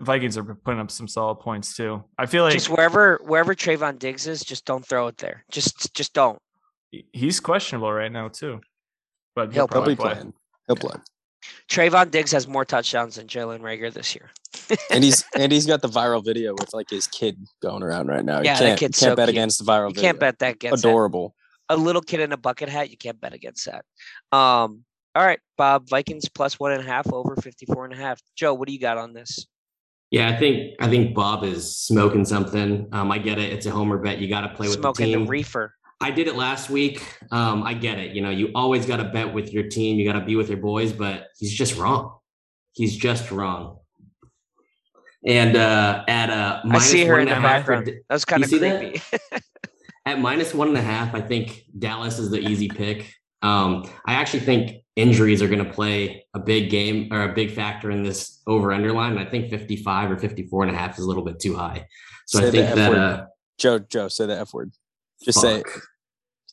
Vikings 0.01 0.37
are 0.37 0.45
putting 0.45 0.81
up 0.81 0.91
some 0.91 1.09
solid 1.09 1.37
points 1.37 1.75
too. 1.77 2.05
I 2.19 2.27
feel 2.27 2.45
like 2.45 2.53
just 2.55 2.69
wherever 2.69 3.19
wherever 3.25 3.55
Trevon 3.55 3.99
Diggs 3.99 4.27
is, 4.27 4.43
just 4.43 4.65
don't 4.65 4.85
throw 4.87 5.07
it 5.09 5.17
there. 5.19 5.45
Just 5.51 5.95
just 5.95 6.13
don't. 6.13 6.39
he's 7.13 7.41
questionable 7.41 7.93
right 7.93 8.13
now 8.13 8.29
too, 8.29 8.61
but 9.35 9.53
He'll 9.53 9.53
he'll 9.53 9.61
He'll 9.63 9.69
probably 9.69 9.95
be 9.95 10.03
play. 10.03 10.23
He'll 10.67 10.77
play. 10.77 10.97
Trevon 11.71 12.11
Diggs 12.11 12.33
has 12.33 12.47
more 12.49 12.65
touchdowns 12.65 13.15
than 13.17 13.27
Jalen 13.27 13.61
Reagor 13.61 13.93
this 13.93 14.15
year. 14.15 14.31
And 14.91 15.03
he's 15.05 15.25
and 15.35 15.51
he's 15.53 15.65
got 15.67 15.81
the 15.81 15.89
viral 15.89 16.23
video 16.23 16.53
with 16.53 16.75
like 16.75 16.91
his 16.91 17.07
kid 17.07 17.39
going 17.63 17.83
around 17.83 18.09
right 18.09 18.25
now. 18.25 18.43
Yeah, 18.43 18.55
you 18.55 18.59
that 18.59 18.59
can't, 18.61 18.79
kid's 18.81 18.99
can't 19.01 19.13
so 19.13 19.17
bet 19.17 19.29
cute. 19.29 19.37
against 19.37 19.65
the 19.65 19.71
viral 19.71 19.89
You 19.91 19.95
video. 19.95 20.03
can't 20.11 20.21
bet 20.21 20.39
that 20.41 20.55
against 20.57 20.83
that. 20.83 20.89
Adorable. 20.89 21.35
A 21.69 21.77
little 21.77 22.03
kid 22.03 22.21
in 22.21 22.33
a 22.33 22.37
bucket 22.37 22.69
hat. 22.69 22.91
You 22.91 22.97
can't 22.97 23.21
bet 23.21 23.35
against 23.35 23.67
that. 23.67 23.85
Um, 24.37 24.85
all 25.15 25.25
right, 25.25 25.41
Bob. 25.57 25.89
Vikings 25.89 26.29
plus 26.29 26.61
one 26.61 26.73
and 26.73 26.83
a 26.83 26.87
half 26.87 27.13
over 27.13 27.37
54 27.37 27.87
and 27.87 27.95
a 27.95 27.97
half. 27.97 28.21
Joe, 28.37 28.55
what 28.55 28.69
do 28.69 28.75
you 28.75 28.81
got 28.81 28.99
on 28.99 29.13
this? 29.13 29.47
Yeah, 30.11 30.29
I 30.29 30.37
think 30.37 30.75
I 30.81 30.89
think 30.89 31.15
Bob 31.15 31.45
is 31.45 31.77
smoking 31.77 32.25
something. 32.25 32.89
Um, 32.93 33.13
I 33.13 33.19
get 33.19 33.39
it. 33.39 33.53
It's 33.53 33.67
a 33.67 33.71
homer 33.71 33.99
bet. 33.99 34.19
You 34.19 34.29
got 34.29 34.43
to 34.43 34.49
play 34.49 34.69
with 34.69 34.77
the 34.77 34.83
Smoking 34.83 35.13
the 35.13 35.19
team. 35.19 35.27
reefer. 35.27 35.75
I 36.01 36.11
did 36.11 36.29
it 36.29 36.37
last 36.37 36.71
week. 36.71 37.03
Um, 37.33 37.63
I 37.65 37.75
get 37.75 37.99
it. 37.99 38.15
You 38.15 38.23
know, 38.23 38.31
you 38.31 38.51
always 38.55 38.87
got 38.87 38.99
to 38.99 39.05
bet 39.05 39.35
with 39.35 39.53
your 39.53 39.69
team. 39.69 39.99
You 39.99 40.11
got 40.11 40.19
to 40.19 40.25
be 40.25 40.37
with 40.37 40.49
your 40.49 40.59
boys, 40.59 40.93
but 40.93 41.27
he's 41.39 41.53
just 41.53 41.77
wrong. 41.77 42.17
He's 42.73 42.97
just 42.97 43.31
wrong. 43.31 43.79
And 45.27 45.57
uh, 45.57 46.05
at 46.07 46.31
uh, 46.31 46.63
I 46.71 46.79
see 46.79 47.05
her 47.05 47.19
in 47.19 47.27
the 47.27 47.35
one 47.35 47.39
and 47.39 47.45
a 47.45 47.49
half 47.49 47.65
for 47.65 47.77
background. 47.77 48.01
That 48.09 48.15
was 48.15 48.25
kind 48.25 48.45
of 48.45 48.49
see 48.49 48.59
that? 48.59 49.43
creepy. 50.09 50.19
at 50.19 50.23
minus 50.23 50.55
one 50.55 50.69
and 50.69 50.77
a 50.77 50.83
half, 50.83 51.15
I 51.15 51.21
think 51.21 51.65
Dallas 51.79 52.19
is 52.19 52.31
the 52.31 52.39
easy 52.41 52.69
pick. 52.69 53.13
Um, 53.43 53.89
I 54.07 54.15
actually 54.15 54.41
think 54.41 54.83
injuries 54.97 55.43
are 55.43 55.49
going 55.49 55.65
to 55.65 55.71
play 55.73 56.25
a 56.35 56.39
big 56.41 56.71
game 56.71 57.09
or 57.13 57.23
a 57.23 57.33
big 57.33 57.53
factor 57.53 57.91
in 57.91 58.03
this 58.03 58.43
over 58.47 58.73
underline. 58.73 59.13
And 59.13 59.21
I 59.21 59.25
think 59.31 59.49
55 59.51 60.11
or 60.11 60.19
54 60.19 60.65
and 60.65 60.75
a 60.75 60.79
half 60.79 60.99
is 60.99 61.05
a 61.05 61.09
little 61.09 61.25
bit 61.25 61.39
too 61.39 61.55
high. 61.55 61.87
So 62.27 62.39
Say 62.41 62.43
I 62.43 62.47
the 62.47 62.53
think 62.53 62.69
F 62.71 62.75
that, 62.77 62.91
word. 62.91 62.99
uh, 62.99 63.27
Joe, 63.59 63.79
Joe, 63.79 64.09
say 64.09 64.27
the 64.27 64.39
F 64.41 64.53
word. 64.53 64.73
Just 65.25 65.41
say 65.41 65.61
it. 65.61 65.67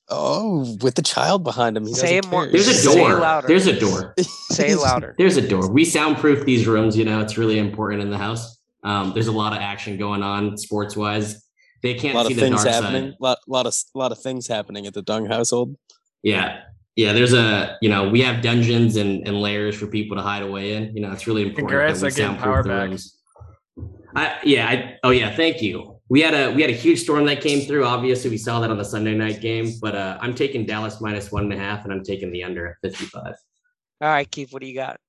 Oh, 0.07 0.78
with 0.81 0.94
the 0.96 1.02
child 1.02 1.44
behind 1.44 1.75
him. 1.75 1.88
He 1.88 1.94
Say 1.96 2.18
it 2.18 2.28
more- 2.28 2.46
there's 2.48 2.68
a 2.68 2.74
Say 2.75 2.96
door. 2.96 3.16
louder. 3.19 3.48
There's 3.48 3.66
a 3.66 3.80
door. 3.80 4.13
Say 4.19 4.69
it 4.72 4.78
louder. 4.78 5.16
There's 5.18 5.38
a 5.38 5.48
door. 5.48 5.68
We 5.72 5.84
soundproof 5.84 6.46
these 6.46 6.68
rooms. 6.68 6.96
You 6.96 7.06
know, 7.06 7.22
it's 7.22 7.38
really 7.40 7.57
important 7.57 8.04
in 8.04 8.12
the 8.12 8.18
house. 8.18 8.60
Um, 8.84 9.13
there's 9.16 9.25
a 9.28 9.31
lot 9.31 9.54
of 9.54 9.60
action 9.60 9.98
going 9.98 10.22
on 10.22 10.57
sports 10.57 10.96
wise. 10.96 11.44
They 11.85 11.91
a 11.95 11.99
can't 11.99 12.15
lot 12.15 12.25
see 12.25 12.33
of 12.33 12.39
the 12.39 12.45
things 12.45 12.63
dark 12.63 12.73
happening. 12.73 13.11
side. 13.11 13.17
Lot, 13.19 13.37
lot 13.47 13.67
of 13.67 13.75
lot 13.93 14.11
of 14.11 14.19
things 14.19 14.47
happening 14.47 14.87
at 14.87 14.95
the 14.95 15.03
Dung 15.03 15.27
household. 15.27 15.75
Yeah. 16.23 16.61
Yeah, 16.95 17.13
there's 17.13 17.33
a 17.33 17.77
you 17.81 17.89
know 17.89 18.09
we 18.09 18.21
have 18.21 18.41
dungeons 18.41 18.95
and, 18.95 19.27
and 19.27 19.39
layers 19.39 19.75
for 19.75 19.85
people 19.85 20.17
to 20.17 20.23
hide 20.23 20.41
away 20.41 20.73
in. 20.73 20.95
You 20.95 21.01
know, 21.01 21.11
it's 21.11 21.27
really 21.27 21.43
important. 21.43 21.69
Congrats 21.69 22.01
on 22.01 22.09
getting 22.09 22.25
soundproof 22.25 22.43
power 22.43 22.63
the 22.63 22.69
back. 22.69 22.87
rooms. 22.89 23.19
I, 24.15 24.37
yeah, 24.43 24.67
I, 24.67 24.97
oh 25.03 25.11
yeah, 25.11 25.35
thank 25.35 25.61
you. 25.61 25.99
We 26.09 26.21
had 26.21 26.33
a 26.33 26.51
we 26.53 26.61
had 26.61 26.71
a 26.71 26.73
huge 26.73 27.01
storm 27.01 27.25
that 27.25 27.41
came 27.41 27.67
through. 27.67 27.85
Obviously, 27.85 28.29
we 28.31 28.37
saw 28.37 28.61
that 28.61 28.71
on 28.71 28.77
the 28.77 28.85
Sunday 28.85 29.13
night 29.13 29.41
game. 29.41 29.73
But 29.81 29.93
uh, 29.95 30.17
I'm 30.21 30.33
taking 30.33 30.65
Dallas 30.65 31.01
minus 31.01 31.31
one 31.31 31.43
and 31.43 31.53
a 31.53 31.57
half, 31.57 31.83
and 31.83 31.93
I'm 31.93 32.03
taking 32.03 32.31
the 32.31 32.43
under 32.43 32.65
at 32.67 32.75
55. 32.81 33.21
All 33.25 33.33
right, 34.07 34.31
Keith, 34.31 34.51
what 34.53 34.61
do 34.61 34.67
you 34.67 34.75
got? 34.75 34.99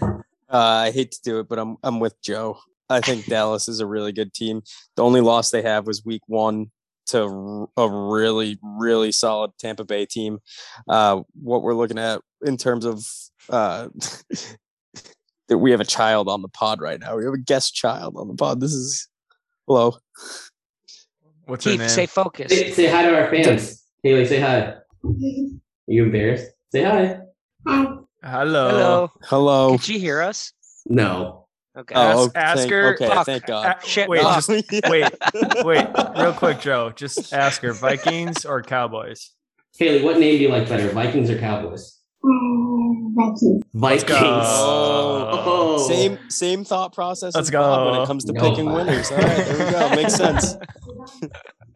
Uh, 0.52 0.84
I 0.84 0.90
hate 0.90 1.12
to 1.12 1.22
do 1.22 1.38
it, 1.38 1.48
but 1.48 1.58
I'm 1.58 1.78
I'm 1.82 1.98
with 1.98 2.20
Joe. 2.20 2.58
I 2.92 3.00
think 3.00 3.26
Dallas 3.26 3.68
is 3.68 3.80
a 3.80 3.86
really 3.86 4.12
good 4.12 4.32
team. 4.32 4.62
The 4.96 5.02
only 5.02 5.20
loss 5.20 5.50
they 5.50 5.62
have 5.62 5.86
was 5.86 6.04
Week 6.04 6.22
One 6.26 6.70
to 7.06 7.68
a 7.76 7.88
really 7.88 8.58
really 8.62 9.12
solid 9.12 9.50
Tampa 9.58 9.84
Bay 9.84 10.06
team. 10.06 10.38
Uh, 10.88 11.22
what 11.34 11.62
we're 11.62 11.74
looking 11.74 11.98
at 11.98 12.20
in 12.42 12.56
terms 12.56 12.84
of 12.84 13.04
uh, 13.48 13.88
that 15.48 15.58
we 15.58 15.70
have 15.70 15.80
a 15.80 15.84
child 15.84 16.28
on 16.28 16.42
the 16.42 16.48
pod 16.48 16.80
right 16.80 17.00
now. 17.00 17.16
We 17.16 17.24
have 17.24 17.34
a 17.34 17.38
guest 17.38 17.74
child 17.74 18.16
on 18.16 18.28
the 18.28 18.34
pod. 18.34 18.60
This 18.60 18.72
is 18.72 19.08
hello. 19.66 19.96
What's 21.46 21.64
her 21.64 21.72
Keith, 21.72 21.80
name? 21.80 21.88
stay 21.88 22.06
focused. 22.06 22.50
Say, 22.50 22.70
say 22.70 22.86
hi 22.86 23.02
to 23.02 23.14
our 23.14 23.30
fans. 23.30 23.82
Haley, 24.02 24.26
say 24.26 24.40
hi. 24.40 24.60
Are 24.60 24.82
you 25.88 26.04
embarrassed? 26.04 26.46
Say 26.70 26.84
hi. 26.84 27.18
Hello. 27.66 27.98
Hello. 28.22 29.10
Hello. 29.22 29.68
Can 29.70 29.78
she 29.78 29.98
hear 29.98 30.22
us? 30.22 30.52
No. 30.86 31.41
Okay. 31.76 31.94
Oh, 31.96 32.24
Ask- 32.26 32.36
ask 32.36 32.58
thank, 32.58 32.70
her- 32.70 32.94
Okay, 32.94 33.08
Fuck. 33.08 33.26
thank 33.26 33.46
God. 33.46 33.66
Uh, 33.66 33.78
Shit, 33.80 34.08
wait, 34.08 34.20
just 34.20 34.48
wait, 34.90 35.10
wait, 35.64 35.86
real 36.18 36.32
quick, 36.34 36.60
Joe. 36.60 36.92
Just 36.94 37.32
ask 37.32 37.62
her: 37.62 37.72
Vikings 37.72 38.44
or 38.44 38.62
Cowboys? 38.62 39.30
Haley, 39.78 40.02
what 40.04 40.18
name 40.18 40.36
do 40.36 40.42
you 40.44 40.48
like 40.50 40.68
better, 40.68 40.88
Vikings 40.90 41.30
or 41.30 41.38
Cowboys? 41.38 41.98
Vikings. 43.14 43.62
Let's 43.74 44.02
Vikings. 44.04 44.08
go. 44.20 45.30
Oh. 45.32 45.86
Same 45.88 46.18
same 46.28 46.64
thought 46.64 46.92
process 46.94 47.34
Let's 47.34 47.48
as 47.48 47.52
Bob 47.52 47.92
when 47.92 48.02
it 48.02 48.06
comes 48.06 48.24
to 48.26 48.32
No. 48.32 48.40
picking 48.50 48.70
winners. 48.72 49.10
All 49.10 49.16
right, 49.18 49.36
there 49.46 49.66
we 49.66 49.72
go. 49.72 49.88
Makes 49.96 50.14
sense. 50.14 50.54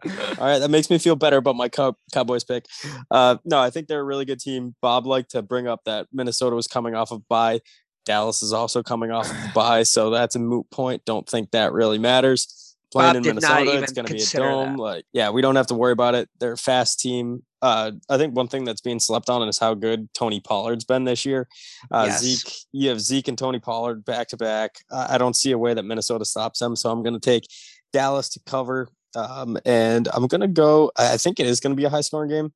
All 0.39 0.47
right, 0.47 0.59
that 0.59 0.71
makes 0.71 0.89
me 0.91 0.99
feel 0.99 1.17
better 1.17 1.39
about 1.39 1.57
my 1.57 1.69
Cow- 1.69 1.97
Cowboys 2.13 2.45
pick. 2.45 2.67
Uh, 3.11 3.37
no, 3.45 3.59
I 3.59 3.71
think 3.71 3.89
they're 3.89 4.01
a 4.01 4.05
really 4.05 4.25
good 4.25 4.39
team. 4.39 4.75
Bob 4.81 5.07
liked 5.07 5.31
to 5.33 5.43
bring 5.43 5.67
up 5.67 5.81
that 5.87 6.07
Minnesota 6.13 6.55
was 6.55 6.69
coming 6.69 6.95
off 6.95 7.11
of 7.11 7.27
bye. 7.29 7.61
Dallas 8.06 8.43
is 8.43 8.53
also 8.55 8.82
coming 8.82 9.11
off 9.11 9.31
of 9.31 9.55
bye, 9.55 9.82
so 9.82 10.08
that's 10.11 10.35
a 10.37 10.38
moot 10.38 10.70
point. 10.70 11.05
Don't 11.05 11.29
think 11.29 11.50
that 11.50 11.73
really 11.75 11.99
matters. 11.99 12.62
Playing 12.93 13.14
Bob 13.14 13.17
in 13.17 13.23
Minnesota, 13.25 13.82
it's 13.82 13.93
going 13.93 14.06
to 14.06 14.14
be 14.14 14.23
a 14.23 14.26
dome. 14.26 14.76
that. 14.76 14.82
Like, 14.82 15.05
yeah, 15.12 15.29
we 15.31 15.43
don't 15.43 15.56
have 15.56 15.67
to 15.67 15.75
worry 15.75 15.93
about 15.93 16.14
it. 16.14 16.31
They're 16.38 16.53
a 16.53 16.56
fast 16.56 17.00
team. 17.00 17.43
Uh, 17.61 17.91
I 18.08 18.17
think 18.17 18.37
one 18.37 18.47
thing 18.47 18.64
that's 18.64 18.81
being 18.81 19.00
slept 19.00 19.29
on 19.29 19.47
is 19.49 19.58
how 19.58 19.75
good 19.75 20.08
Tony 20.14 20.41
Pollard's 20.41 20.85
been 20.85 21.03
this 21.05 21.26
year. 21.26 21.49
Uh, 21.91 22.05
Yes. 22.08 22.23
Zeke, 22.23 22.53
you 22.73 22.88
have 22.91 23.00
Zeke 23.00 23.26
and 23.29 23.37
Tony 23.37 23.58
Pollard 23.58 24.04
back 24.04 24.28
to 24.28 24.37
back. 24.37 24.76
I 24.90 25.19
don't 25.19 25.35
see 25.35 25.50
a 25.50 25.59
way 25.59 25.75
that 25.75 25.83
Minnesota 25.83 26.25
stops 26.25 26.61
them, 26.61 26.76
so 26.76 26.90
I'm 26.90 27.02
going 27.02 27.14
to 27.14 27.21
take 27.21 27.49
Dallas 27.92 28.28
to 28.31 28.40
cover. 28.47 28.88
Um, 29.16 29.59
and 29.64 30.09
I'm 30.14 30.26
going 30.28 30.42
to 30.42 30.49
go. 30.49 30.92
I 30.97 31.14
I 31.14 31.16
think 31.16 31.40
it 31.40 31.47
is 31.47 31.59
going 31.59 31.73
to 31.75 31.76
be 31.76 31.85
a 31.85 31.90
high 31.90 32.02
scoring 32.02 32.31
game. 32.31 32.52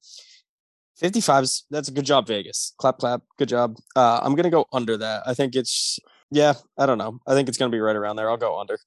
55s. 1.03 1.63
That's 1.71 1.89
a 1.89 1.93
good 1.93 2.05
job, 2.05 2.27
Vegas. 2.27 2.75
Clap, 2.79 2.99
clap. 2.99 3.23
Good 3.39 3.49
job. 3.49 3.77
Uh, 3.97 4.21
I'm 4.23 4.35
going 4.35 4.45
to 4.45 4.51
go 4.51 4.67
under 4.73 4.97
that. 4.99 5.23
I 5.27 5.35
think 5.35 5.57
it's, 5.57 5.99
yeah, 6.31 6.55
I 6.79 6.87
don't 6.87 6.99
know. 6.99 7.21
I 7.27 7.35
think 7.35 7.49
it's 7.49 7.59
going 7.59 7.71
to 7.71 7.75
be 7.75 7.81
right 7.81 7.97
around 7.97 8.17
there. 8.17 8.31
I'll 8.31 8.37
go 8.37 8.59
under. 8.59 8.79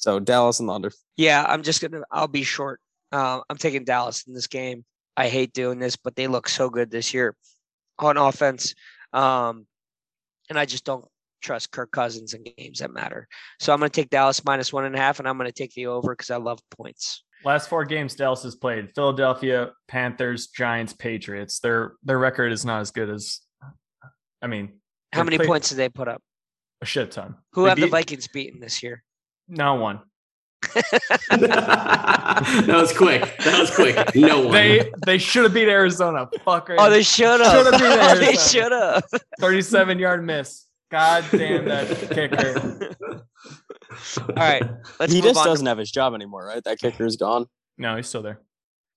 So 0.00 0.18
Dallas 0.18 0.60
and 0.60 0.68
the 0.68 0.72
under. 0.72 0.92
Yeah, 1.18 1.44
I'm 1.46 1.62
just 1.62 1.82
gonna. 1.82 2.02
I'll 2.10 2.26
be 2.26 2.42
short. 2.42 2.80
Uh, 3.12 3.40
I'm 3.48 3.58
taking 3.58 3.84
Dallas 3.84 4.26
in 4.26 4.32
this 4.32 4.46
game. 4.46 4.84
I 5.16 5.28
hate 5.28 5.52
doing 5.52 5.78
this, 5.78 5.94
but 5.94 6.16
they 6.16 6.26
look 6.26 6.48
so 6.48 6.70
good 6.70 6.90
this 6.90 7.12
year 7.12 7.36
on 7.98 8.16
offense, 8.16 8.74
um, 9.12 9.66
and 10.48 10.58
I 10.58 10.64
just 10.64 10.86
don't 10.86 11.04
trust 11.42 11.70
Kirk 11.70 11.92
Cousins 11.92 12.32
in 12.32 12.44
games 12.56 12.78
that 12.78 12.94
matter. 12.94 13.28
So 13.60 13.74
I'm 13.74 13.78
gonna 13.78 13.90
take 13.90 14.08
Dallas 14.08 14.42
minus 14.42 14.72
one 14.72 14.86
and 14.86 14.94
a 14.94 14.98
half, 14.98 15.18
and 15.18 15.28
I'm 15.28 15.36
gonna 15.36 15.52
take 15.52 15.74
the 15.74 15.88
over 15.88 16.14
because 16.14 16.30
I 16.30 16.36
love 16.36 16.60
points. 16.70 17.22
Last 17.44 17.68
four 17.68 17.84
games 17.84 18.14
Dallas 18.14 18.42
has 18.42 18.54
played: 18.54 18.90
Philadelphia, 18.94 19.70
Panthers, 19.88 20.48
Giants, 20.48 20.92
Patriots. 20.92 21.60
Their 21.60 21.94
their 22.02 22.18
record 22.18 22.52
is 22.52 22.64
not 22.64 22.80
as 22.80 22.90
good 22.90 23.08
as. 23.10 23.40
I 24.42 24.46
mean, 24.46 24.80
How 25.12 25.22
many 25.24 25.36
played 25.36 25.46
points 25.48 25.68
did 25.70 25.76
they 25.76 25.88
put 25.88 26.08
up? 26.08 26.22
A 26.82 26.86
shit 26.86 27.10
ton. 27.10 27.34
Who 27.52 27.64
They 27.64 27.68
have 27.70 27.78
the 27.80 27.88
Vikings 27.88 28.28
beaten 28.28 28.60
this 28.60 28.82
year? 28.82 29.02
No 29.48 29.74
one. 29.74 30.00
that 31.30 32.66
was 32.68 32.96
quick. 32.96 33.22
That 33.44 33.58
was 33.58 33.74
quick. 33.74 34.14
No 34.14 34.40
one. 34.42 34.52
They 34.52 34.90
they 35.06 35.18
should 35.18 35.44
have 35.44 35.54
beat 35.54 35.68
Arizona. 35.68 36.28
Fucker. 36.46 36.76
Oh, 36.78 36.90
they 36.90 37.02
should 37.02 37.40
have. 37.40 37.52
Shoulda 37.52 37.70
beat 37.72 37.82
Oh, 37.82 38.14
they 38.16 38.26
Arizona. 38.28 38.48
should 38.48 38.72
have. 38.72 39.04
37 39.40 39.98
yard 39.98 40.24
miss. 40.24 40.66
God 40.90 41.24
damn 41.30 41.66
that 41.66 41.86
kicker. 42.10 42.96
All 44.18 44.34
right, 44.36 44.62
let's 44.98 45.12
he 45.12 45.20
move 45.20 45.30
just 45.30 45.40
on. 45.40 45.46
doesn't 45.46 45.66
have 45.66 45.78
his 45.78 45.90
job 45.90 46.14
anymore, 46.14 46.46
right? 46.46 46.62
That 46.64 46.78
kicker 46.78 47.04
is 47.06 47.16
gone. 47.16 47.46
No, 47.78 47.96
he's 47.96 48.08
still 48.08 48.22
there. 48.22 48.40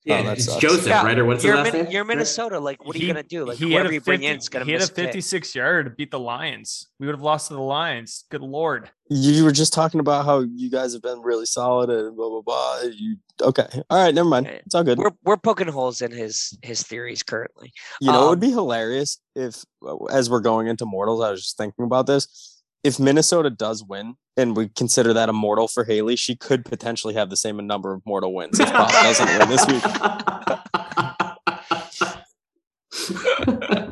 Yeah, 0.06 0.22
that 0.24 0.38
it's 0.38 0.48
sucks. 0.48 0.60
Joseph, 0.60 0.88
Yeah, 0.88 1.06
right? 1.06 1.18
Or 1.18 1.24
what's 1.24 1.46
you're, 1.46 1.56
the 1.56 1.64
last 1.64 1.74
Min- 1.74 1.84
name? 1.86 1.92
you're 1.94 2.04
Minnesota. 2.04 2.60
Like, 2.60 2.86
what 2.86 2.94
are 2.94 3.00
you 3.00 3.08
gonna 3.08 3.24
do? 3.24 3.46
Like, 3.46 3.58
he 3.58 3.70
whoever 3.70 3.84
had 3.86 3.92
a 3.92 3.94
you 3.94 4.02
bring 4.02 4.24
in 4.24 4.36
is 4.38 4.50
gonna 4.50 4.66
he 4.66 4.74
had 4.74 4.82
a 4.82 4.84
a 4.84 4.88
kick. 4.88 4.96
56 4.98 5.56
yarder 5.56 5.86
to 5.86 5.96
beat 5.96 6.12
the 6.12 6.20
Lions. 6.20 6.90
We 7.00 7.06
would 7.06 7.16
have 7.16 7.22
lost 7.22 7.48
to 7.48 7.54
the 7.54 7.62
Lions. 7.62 8.26
Good 8.30 8.42
lord. 8.42 8.90
You 9.10 9.46
were 9.46 9.54
just 9.54 9.72
talking 9.72 10.02
about 10.02 10.26
how 10.26 10.40
you 10.42 10.70
guys 10.70 10.92
have 10.92 11.02
been 11.02 11.22
really 11.22 11.46
solid 11.46 11.90
and 11.90 12.18
blah 12.18 12.28
blah 12.28 12.42
blah. 12.42 12.82
You 12.94 13.16
okay? 13.42 13.82
All 13.90 14.04
right, 14.04 14.14
never 14.14 14.28
mind. 14.28 14.48
It's 14.48 14.76
all 14.76 14.84
good. 14.84 14.98
We're 14.98 15.12
we're 15.24 15.38
poking 15.38 15.70
holes 15.70 16.02
in 16.02 16.12
his 16.12 16.58
his 16.62 16.84
theories 16.84 17.24
currently. 17.24 17.72
You 18.02 18.12
know, 18.12 18.26
it 18.26 18.30
would 18.32 18.34
Um, 18.34 18.40
be 18.42 18.52
hilarious 18.52 19.20
if, 19.38 19.64
uh, 19.88 19.96
as 20.12 20.30
we're 20.30 20.42
going 20.42 20.68
into 20.68 20.86
mortals, 20.86 21.22
I 21.24 21.32
was 21.32 21.44
just 21.44 21.56
thinking 21.56 21.86
about 21.86 22.08
this. 22.08 22.62
If 22.84 23.00
Minnesota 23.00 23.50
does 23.50 23.84
win, 23.84 24.16
and 24.36 24.58
we 24.58 24.68
consider 24.70 25.14
that 25.14 25.30
a 25.30 25.34
mortal 25.34 25.68
for 25.68 25.84
Haley, 25.86 26.16
she 26.18 26.36
could 26.36 26.66
potentially 26.66 27.14
have 27.14 27.30
the 27.30 27.38
same 27.38 27.58
number 27.66 27.94
of 27.94 28.02
mortal 28.06 28.34
wins 28.34 28.60
if 28.60 28.72
Bob 28.74 28.90
doesn't 28.92 29.40
win 29.40 29.50
this 29.50 29.66
week. 29.68 29.84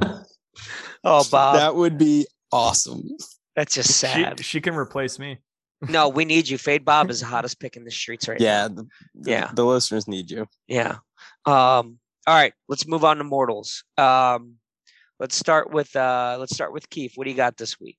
Oh, 1.04 1.24
Bob, 1.32 1.56
that 1.56 1.76
would 1.76 1.98
be 1.98 2.28
awesome. 2.52 3.10
that's 3.56 3.74
just 3.74 3.98
sad. 3.98 4.44
she 4.46 4.62
can 4.62 4.76
replace 4.76 5.18
me. 5.18 5.40
no, 5.90 6.08
we 6.10 6.26
need 6.26 6.48
you. 6.48 6.60
Fade 6.60 6.86
Bob 6.86 7.10
is 7.10 7.22
the 7.22 7.26
hottest 7.26 7.60
pick 7.60 7.76
in 7.76 7.84
the 7.84 7.90
streets 7.92 8.28
right 8.28 8.40
Yeah, 8.40 8.68
now. 8.68 8.76
the, 8.76 8.84
the- 9.16 9.32
Yeah. 9.32 9.52
The 9.52 9.66
listeners 9.66 10.08
need 10.08 10.30
you. 10.30 10.46
Yeah. 10.68 10.98
Um. 11.48 11.98
All 12.28 12.36
right. 12.36 12.54
Let's 12.70 12.86
move 12.88 13.04
on 13.04 13.18
to 13.18 13.24
mortals. 13.24 13.84
Um. 13.98 14.58
Let's 15.20 15.36
start 15.36 15.72
with 15.72 15.96
uh. 15.96 16.38
Let's 16.40 16.54
start 16.54 16.72
with 16.72 16.88
Keith. 16.92 17.14
What 17.16 17.24
do 17.24 17.32
you 17.32 17.38
got 17.38 17.58
this 17.58 17.80
week? 17.80 17.98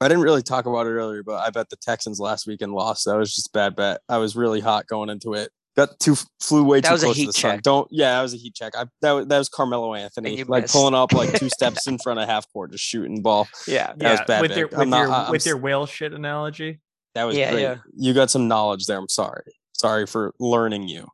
I 0.00 0.08
didn't 0.08 0.24
really 0.24 0.42
talk 0.42 0.66
about 0.66 0.86
it 0.86 0.90
earlier, 0.90 1.22
but 1.22 1.40
I 1.40 1.50
bet 1.50 1.70
the 1.70 1.76
Texans 1.76 2.20
last 2.20 2.46
week 2.46 2.60
and 2.62 2.72
lost. 2.72 3.06
That 3.06 3.16
was 3.16 3.34
just 3.34 3.48
a 3.48 3.50
bad 3.52 3.76
bet. 3.76 4.00
I 4.08 4.18
was 4.18 4.36
really 4.36 4.60
hot 4.60 4.86
going 4.86 5.08
into 5.08 5.32
it. 5.34 5.50
Got 5.76 5.98
too 6.00 6.16
flew 6.40 6.64
way 6.64 6.80
That 6.80 6.88
too 6.96 7.04
close 7.04 7.14
to 7.16 7.20
heat 7.20 7.26
the 7.26 7.32
sun. 7.34 7.60
Don't 7.62 7.86
yeah, 7.90 8.16
that 8.16 8.22
was 8.22 8.32
a 8.32 8.38
heat 8.38 8.54
check. 8.54 8.72
I 8.76 8.86
that 9.02 9.12
was, 9.12 9.26
that 9.26 9.38
was 9.38 9.48
Carmelo 9.50 9.94
Anthony, 9.94 10.42
like 10.44 10.64
missed. 10.64 10.74
pulling 10.74 10.94
up 10.94 11.12
like 11.12 11.34
two 11.34 11.48
steps 11.50 11.86
in 11.86 11.98
front 11.98 12.18
of 12.18 12.26
half 12.28 12.50
court, 12.52 12.72
just 12.72 12.82
shooting 12.84 13.20
ball. 13.20 13.46
Yeah. 13.68 13.92
That 13.96 14.10
was 14.12 14.20
bad, 14.26 14.40
with 14.40 14.50
Vic. 14.52 14.58
your 14.58 14.68
with 14.68 14.88
not- 14.88 15.00
your 15.02 15.10
I- 15.12 15.24
I'm 15.26 15.30
with 15.32 15.44
your 15.44 15.58
whale 15.58 15.84
shit 15.86 16.12
analogy. 16.14 16.80
That 17.14 17.24
was 17.24 17.36
Yeah, 17.36 17.50
great. 17.52 17.62
yeah. 17.62 17.76
You 17.94 18.12
got 18.14 18.30
some 18.30 18.48
knowledge 18.48 18.86
there. 18.86 18.98
I'm 18.98 19.08
sorry. 19.10 19.52
Sorry 19.74 20.06
for 20.06 20.32
learning 20.40 20.88
you. 20.88 21.08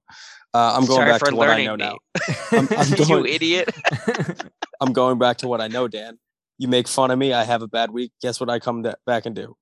Uh, 0.54 0.74
I'm 0.76 0.84
going 0.86 0.98
Sorry 0.98 1.10
back 1.10 1.22
to 1.22 1.34
what 1.34 1.48
I 1.48 1.64
know 1.64 1.76
me. 1.76 1.84
now. 1.84 1.98
I'm- 2.52 2.68
I'm 2.76 2.94
you 3.08 3.26
idiot. 3.26 3.70
I'm 4.80 4.92
going 4.92 5.18
back 5.18 5.38
to 5.38 5.48
what 5.48 5.60
I 5.60 5.68
know, 5.68 5.88
Dan. 5.88 6.18
You 6.62 6.69
make 6.69 6.87
fun 6.87 7.11
of 7.11 7.19
me. 7.19 7.33
I 7.33 7.42
have 7.42 7.61
a 7.62 7.66
bad 7.66 7.90
week. 7.90 8.12
Guess 8.23 8.38
what 8.38 8.49
I 8.49 8.61
come 8.61 8.83
da- 8.83 8.95
back 9.04 9.26
and 9.26 9.35
do? 9.35 9.57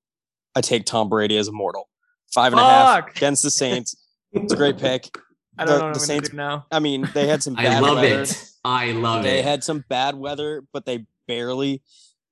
I 0.54 0.60
take 0.60 0.84
Tom 0.84 1.08
Brady 1.08 1.38
as 1.38 1.48
a 1.48 1.52
mortal. 1.52 1.88
Five 2.30 2.52
and 2.52 2.60
a 2.60 2.62
half 2.62 3.04
Fuck! 3.06 3.16
against 3.16 3.42
the 3.42 3.50
Saints. 3.50 3.96
It's 4.32 4.52
a 4.52 4.56
great 4.56 4.76
pick. 4.76 5.08
I 5.58 5.64
don't 5.64 5.72
the- 5.74 5.78
know 5.78 5.84
what 5.86 5.94
the 5.94 6.00
I'm 6.00 6.06
Saints- 6.06 6.28
gonna 6.28 6.42
do 6.42 6.56
now. 6.56 6.66
I 6.70 6.78
mean, 6.78 7.08
they 7.14 7.26
had 7.26 7.42
some 7.42 7.54
Bad 7.56 7.66
I 7.66 7.80
love 7.80 7.96
weather. 7.96 8.22
it. 8.22 8.50
I 8.66 8.92
love 8.92 9.22
They 9.22 9.30
it. 9.30 9.32
They 9.36 9.42
had 9.42 9.64
some 9.64 9.82
bad 9.88 10.14
weather, 10.16 10.62
but 10.74 10.84
they 10.84 11.06
barely 11.26 11.80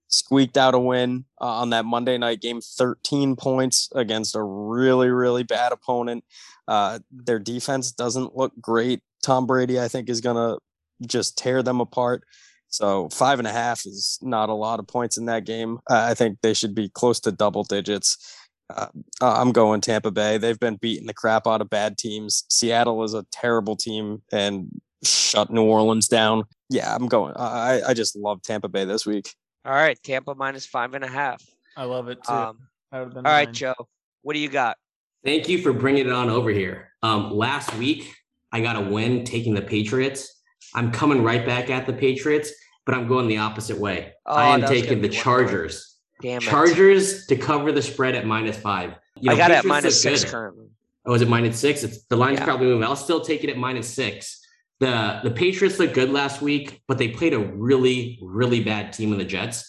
squeaked 0.09 0.59
out 0.59 0.75
a 0.75 0.79
win 0.79 1.25
uh, 1.41 1.47
on 1.47 1.71
that 1.71 1.87
Monday 1.87 2.19
night 2.19 2.43
game. 2.43 2.61
13 2.61 3.37
points 3.37 3.89
against 3.95 4.37
a 4.37 4.43
really, 4.43 5.09
really 5.09 5.45
bad 5.45 5.73
opponent. 5.73 6.25
Uh, 6.67 6.99
their 7.11 7.39
defense 7.39 7.91
doesn't 7.91 8.37
look 8.37 8.53
great. 8.61 9.01
Tom 9.23 9.47
Brady, 9.47 9.81
I 9.81 9.89
think, 9.89 10.11
is 10.11 10.21
going 10.21 10.37
to 10.37 10.59
just 11.07 11.39
tear 11.39 11.63
them 11.63 11.81
apart. 11.81 12.25
So 12.69 13.09
five 13.11 13.39
and 13.39 13.49
a 13.49 13.53
half 13.53 13.87
is 13.87 14.19
not 14.23 14.49
a 14.49 14.55
lot 14.55 14.79
of 14.79 14.87
points 14.87 15.17
in 15.17 15.27
that 15.27 15.45
game. 15.45 15.79
Uh, 15.89 16.07
I 16.11 16.15
think 16.15 16.39
they 16.43 16.55
should 16.55 16.75
be 16.75 16.89
close 16.89 17.21
to 17.21 17.33
double 17.33 17.65
digits. 17.65 18.37
Uh, 18.71 18.89
I'm 19.23 19.53
going 19.53 19.81
Tampa 19.81 20.11
Bay. 20.11 20.37
They've 20.37 20.61
been 20.61 20.77
beating 20.77 21.07
the 21.07 21.15
crap 21.15 21.47
out 21.47 21.63
of 21.63 21.71
bad 21.71 21.97
teams. 21.97 22.45
Seattle 22.51 23.03
is 23.03 23.15
a 23.15 23.25
terrible 23.33 23.77
team 23.77 24.23
and 24.31 24.69
shut 25.03 25.51
New 25.51 25.65
Orleans 25.65 26.09
down. 26.09 26.45
Yeah, 26.69 26.95
I'm 26.95 27.09
going. 27.09 27.35
I 27.37 27.81
I 27.89 27.95
just 27.95 28.15
love 28.15 28.43
Tampa 28.43 28.69
Bay 28.69 28.85
this 28.85 29.07
week. 29.07 29.33
All 29.65 29.73
right. 29.73 29.99
Tampa 30.03 30.35
minus 30.35 30.67
five 30.67 30.95
and 30.95 31.05
a 31.05 31.09
half. 31.09 31.43
I 31.77 31.85
love 31.85 32.09
it 32.09 32.23
too. 32.25 32.33
Um. 32.33 32.59
That 32.93 33.01
would've 33.01 33.15
been 33.15 33.27
All 33.27 33.33
right. 33.33 33.53
Joe. 33.53 33.75
What 34.23 34.35
do 34.35 34.41
you 34.41 34.49
got? 34.49 34.77
Thank 35.25 35.49
you 35.49 35.61
for 35.63 35.73
bringing 35.73 36.07
it 36.07 36.13
on 36.13 36.31
over 36.31 36.51
here. 36.51 36.93
Um, 37.03 37.31
last 37.31 37.75
week, 37.75 38.15
I 38.53 38.61
got 38.61 38.77
a 38.77 38.81
win 38.81 39.25
taking 39.25 39.55
the 39.55 39.63
Patriots. 39.63 40.38
I'm 40.75 40.91
coming 40.93 41.23
right 41.23 41.45
back 41.45 41.71
at 41.71 41.87
the 41.87 41.93
Patriots, 41.93 42.53
but 42.87 42.95
I'm 42.95 43.09
going 43.09 43.27
the 43.29 43.39
opposite 43.39 43.79
way. 43.79 44.13
I 44.27 44.49
Oh, 44.51 44.53
am 44.55 44.61
taking 44.63 45.01
the. 45.01 45.09
Chargers. 45.09 45.97
Damn 46.21 46.39
it. 46.39 46.43
Chargers 46.43 47.27
to 47.27 47.37
cover 47.37 47.73
the 47.73 47.83
spread 47.83 48.15
at 48.15 48.27
minus 48.27 48.57
five. 48.59 48.95
You 49.21 49.31
I 49.31 49.35
know, 49.35 49.39
got 49.39 49.51
it 49.51 49.55
at 49.55 49.63
Patriots 49.63 49.67
minus 49.69 50.03
six 50.03 50.25
good. 50.25 50.31
currently. 50.31 50.67
Oh, 51.07 51.15
is 51.15 51.23
it 51.23 51.29
minus 51.29 51.59
six? 51.59 51.83
It's 51.85 52.05
the 52.07 52.17
line's 52.17 52.39
Yeah. 52.39 52.45
probably 52.45 52.67
moving. 52.67 52.85
I'll 52.85 52.97
still 52.97 53.21
take 53.21 53.45
it 53.45 53.51
at 53.51 53.57
minus 53.57 53.89
six. 53.89 54.41
The 54.81 55.21
the 55.25 55.31
Patriots 55.31 55.79
looked 55.79 55.95
good 55.95 56.11
last 56.11 56.43
week, 56.43 56.83
but 56.89 56.99
they 56.99 57.09
played 57.09 57.35
a 57.35 57.39
really, 57.39 58.19
really 58.23 58.63
bad 58.63 58.93
team 58.93 59.13
in 59.13 59.19
the 59.19 59.25
Jets. 59.25 59.65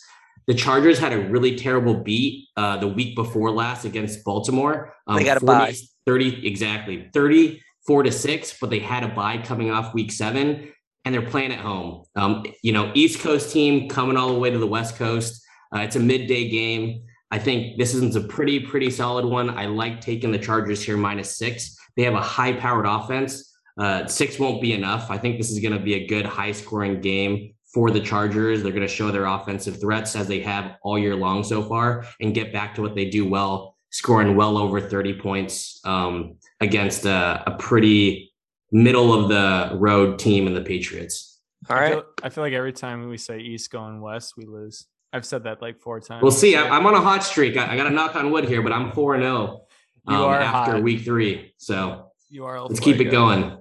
The 0.48 0.53
Chargers 0.56 0.98
had 0.98 1.13
a 1.13 1.20
really 1.20 1.56
terrible 1.56 1.94
beat 2.03 2.48
uh, 2.58 2.77
the 2.77 2.88
week 2.88 3.15
before 3.15 3.51
last 3.51 3.86
against 3.86 4.24
Baltimore. 4.24 4.94
Um, 5.08 5.18
They 5.18 5.24
got 5.24 5.38
a 5.38 5.39
40 5.41 5.53
bye. 5.60 5.74
30 6.08 6.48
exactly 6.48 7.08
34 7.13 8.03
to 8.03 8.12
6, 8.12 8.58
but 8.60 8.70
they 8.72 8.79
had 8.79 9.03
a 9.03 9.10
bye 9.10 9.38
coming 9.38 9.70
off 9.72 9.94
week 9.94 10.12
seven, 10.12 10.72
and 11.06 11.13
they're 11.13 11.22
playing 11.22 11.51
at 11.51 11.60
home. 11.60 12.03
Um, 12.15 12.46
you 12.62 12.72
know, 12.72 12.91
East 12.94 13.20
Coast 13.20 13.51
team 13.51 13.89
coming 13.89 14.18
all 14.18 14.34
the 14.34 14.39
way 14.39 14.50
to 14.50 14.58
the 14.58 14.68
West 14.68 14.96
Coast. 14.96 15.44
Uh, 15.74 15.79
it's 15.79 15.96
a 15.96 16.00
midday 16.00 16.50
game. 16.50 17.03
I 17.32 17.38
think 17.38 17.77
this 17.77 17.94
is 17.94 18.15
a 18.15 18.22
pretty, 18.22 18.60
pretty 18.60 18.89
solid 18.89 19.25
one. 19.25 19.51
I 19.51 19.65
like 19.65 20.01
taking 20.01 20.32
the 20.32 20.39
Chargers 20.39 20.82
here 20.82 20.98
minus 20.98 21.38
six. 21.38 21.77
They 21.96 22.03
have 22.03 22.15
a 22.15 22.22
high 22.22 22.53
powered 22.53 22.86
offense. 22.86 23.56
Uh, 23.77 24.08
six 24.08 24.39
won't 24.39 24.62
be 24.62 24.74
enough. 24.74 25.10
I 25.12 25.18
think 25.18 25.38
this 25.38 25.51
is 25.51 25.60
going 25.60 25.74
to 25.74 25.79
be 25.79 25.94
a 25.94 26.08
good 26.08 26.25
high 26.25 26.51
scoring 26.51 27.01
game 27.01 27.53
for 27.74 27.91
the 27.91 28.00
Chargers. 28.00 28.63
They're 28.63 28.72
going 28.72 28.88
to 28.88 28.94
show 28.94 29.12
their 29.12 29.25
offensive 29.25 29.79
threats 29.79 30.15
as 30.15 30.27
they 30.27 30.39
have 30.41 30.75
all 30.82 30.98
year 30.98 31.15
long 31.15 31.44
so 31.44 31.63
far 31.63 32.06
and 32.20 32.34
get 32.34 32.51
back 32.51 32.75
to 32.75 32.82
what 32.82 32.96
they 32.96 33.06
do 33.06 33.29
well, 33.29 33.75
scoring 33.91 34.36
well 34.36 34.58
over 34.58 34.82
30 34.82 35.20
points 35.20 35.79
um, 35.86 36.36
against 36.60 37.06
a, 37.06 37.44
a 37.46 37.58
pretty 37.58 38.28
middle 38.71 39.13
of 39.13 39.29
the 39.29 39.77
road 39.77 40.19
team 40.19 40.47
in 40.47 40.53
the 40.53 40.61
Patriots. 40.61 41.39
All 41.69 41.75
right. 41.75 41.88
I 41.88 41.91
feel, 41.91 42.05
I 42.23 42.29
feel 42.29 42.43
like 42.43 42.53
every 42.53 42.73
time 42.73 43.09
we 43.09 43.17
say 43.17 43.39
East 43.39 43.71
going 43.71 44.01
West, 44.01 44.35
we 44.38 44.45
lose. 44.45 44.85
I've 45.11 45.25
said 45.25 45.43
that 45.43 45.61
like 45.61 45.79
four 45.79 45.99
times. 45.99 46.21
We'll 46.21 46.31
see. 46.31 46.55
I, 46.55 46.63
year. 46.63 46.71
I'm 46.71 46.85
on 46.85 46.93
a 46.93 47.01
hot 47.01 47.23
streak. 47.23 47.57
I, 47.57 47.73
I 47.73 47.77
got 47.77 47.85
to 47.85 47.89
knock 47.89 48.15
on 48.15 48.31
wood 48.31 48.45
here, 48.45 48.61
but 48.61 48.71
I'm 48.71 48.91
4 48.91 49.19
0 49.19 49.61
after 50.07 50.71
hot. 50.73 50.83
week 50.83 51.03
three. 51.03 51.53
So 51.57 52.11
You 52.29 52.45
are. 52.45 52.61
let's 52.61 52.79
keep 52.79 52.99
it 52.99 53.05
going. 53.05 53.57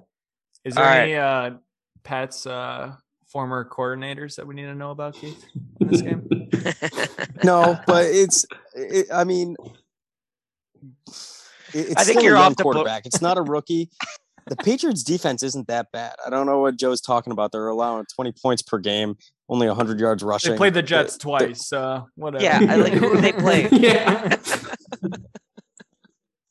Is 0.63 0.75
there 0.75 0.85
All 0.85 0.91
any 0.93 1.15
uh, 1.15 1.51
Pat's 2.03 2.45
uh, 2.45 2.95
former 3.27 3.67
coordinators 3.67 4.35
that 4.35 4.45
we 4.45 4.53
need 4.55 4.65
to 4.65 4.75
know 4.75 4.91
about, 4.91 5.15
Keith, 5.15 5.43
in 5.79 5.87
this 5.87 6.01
game? 6.01 6.27
No, 7.43 7.79
but 7.87 8.05
it's. 8.05 8.45
It, 8.75 9.07
I 9.13 9.23
mean, 9.23 9.55
it's 11.73 11.95
I 11.95 12.03
think 12.03 12.21
you're 12.21 12.35
a 12.35 12.39
young 12.39 12.51
off 12.51 12.57
the 12.57 12.63
book. 12.63 12.73
quarterback. 12.73 13.05
It's 13.05 13.21
not 13.21 13.37
a 13.37 13.41
rookie. 13.41 13.89
The 14.49 14.55
Patriots 14.55 15.03
defense 15.03 15.43
isn't 15.43 15.67
that 15.67 15.91
bad. 15.93 16.15
I 16.25 16.29
don't 16.29 16.45
know 16.45 16.59
what 16.59 16.77
Joe's 16.77 17.01
talking 17.01 17.31
about. 17.31 17.51
They're 17.51 17.67
allowing 17.67 18.05
20 18.15 18.33
points 18.41 18.61
per 18.63 18.79
game, 18.79 19.15
only 19.47 19.67
100 19.67 19.99
yards 19.99 20.23
rushing. 20.23 20.51
They 20.51 20.57
played 20.57 20.73
the 20.73 20.81
Jets 20.81 21.17
they- 21.17 21.21
twice. 21.21 21.71
Uh, 21.71 22.01
whatever. 22.15 22.43
Yeah, 22.43 22.59
I 22.67 22.75
like 22.75 22.93
who 22.93 23.21
they 23.21 23.31
played. 23.31 23.71
yeah. 23.71 24.35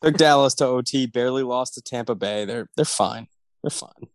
Took 0.02 0.17
Dallas 0.17 0.55
to 0.55 0.67
OT, 0.67 1.07
barely 1.07 1.43
lost 1.43 1.75
to 1.75 1.83
Tampa 1.83 2.14
Bay. 2.14 2.45
They're 2.45 2.69
they're 2.76 2.85
fine. 2.85 3.26
They're 3.62 3.71
fine. 3.71 4.09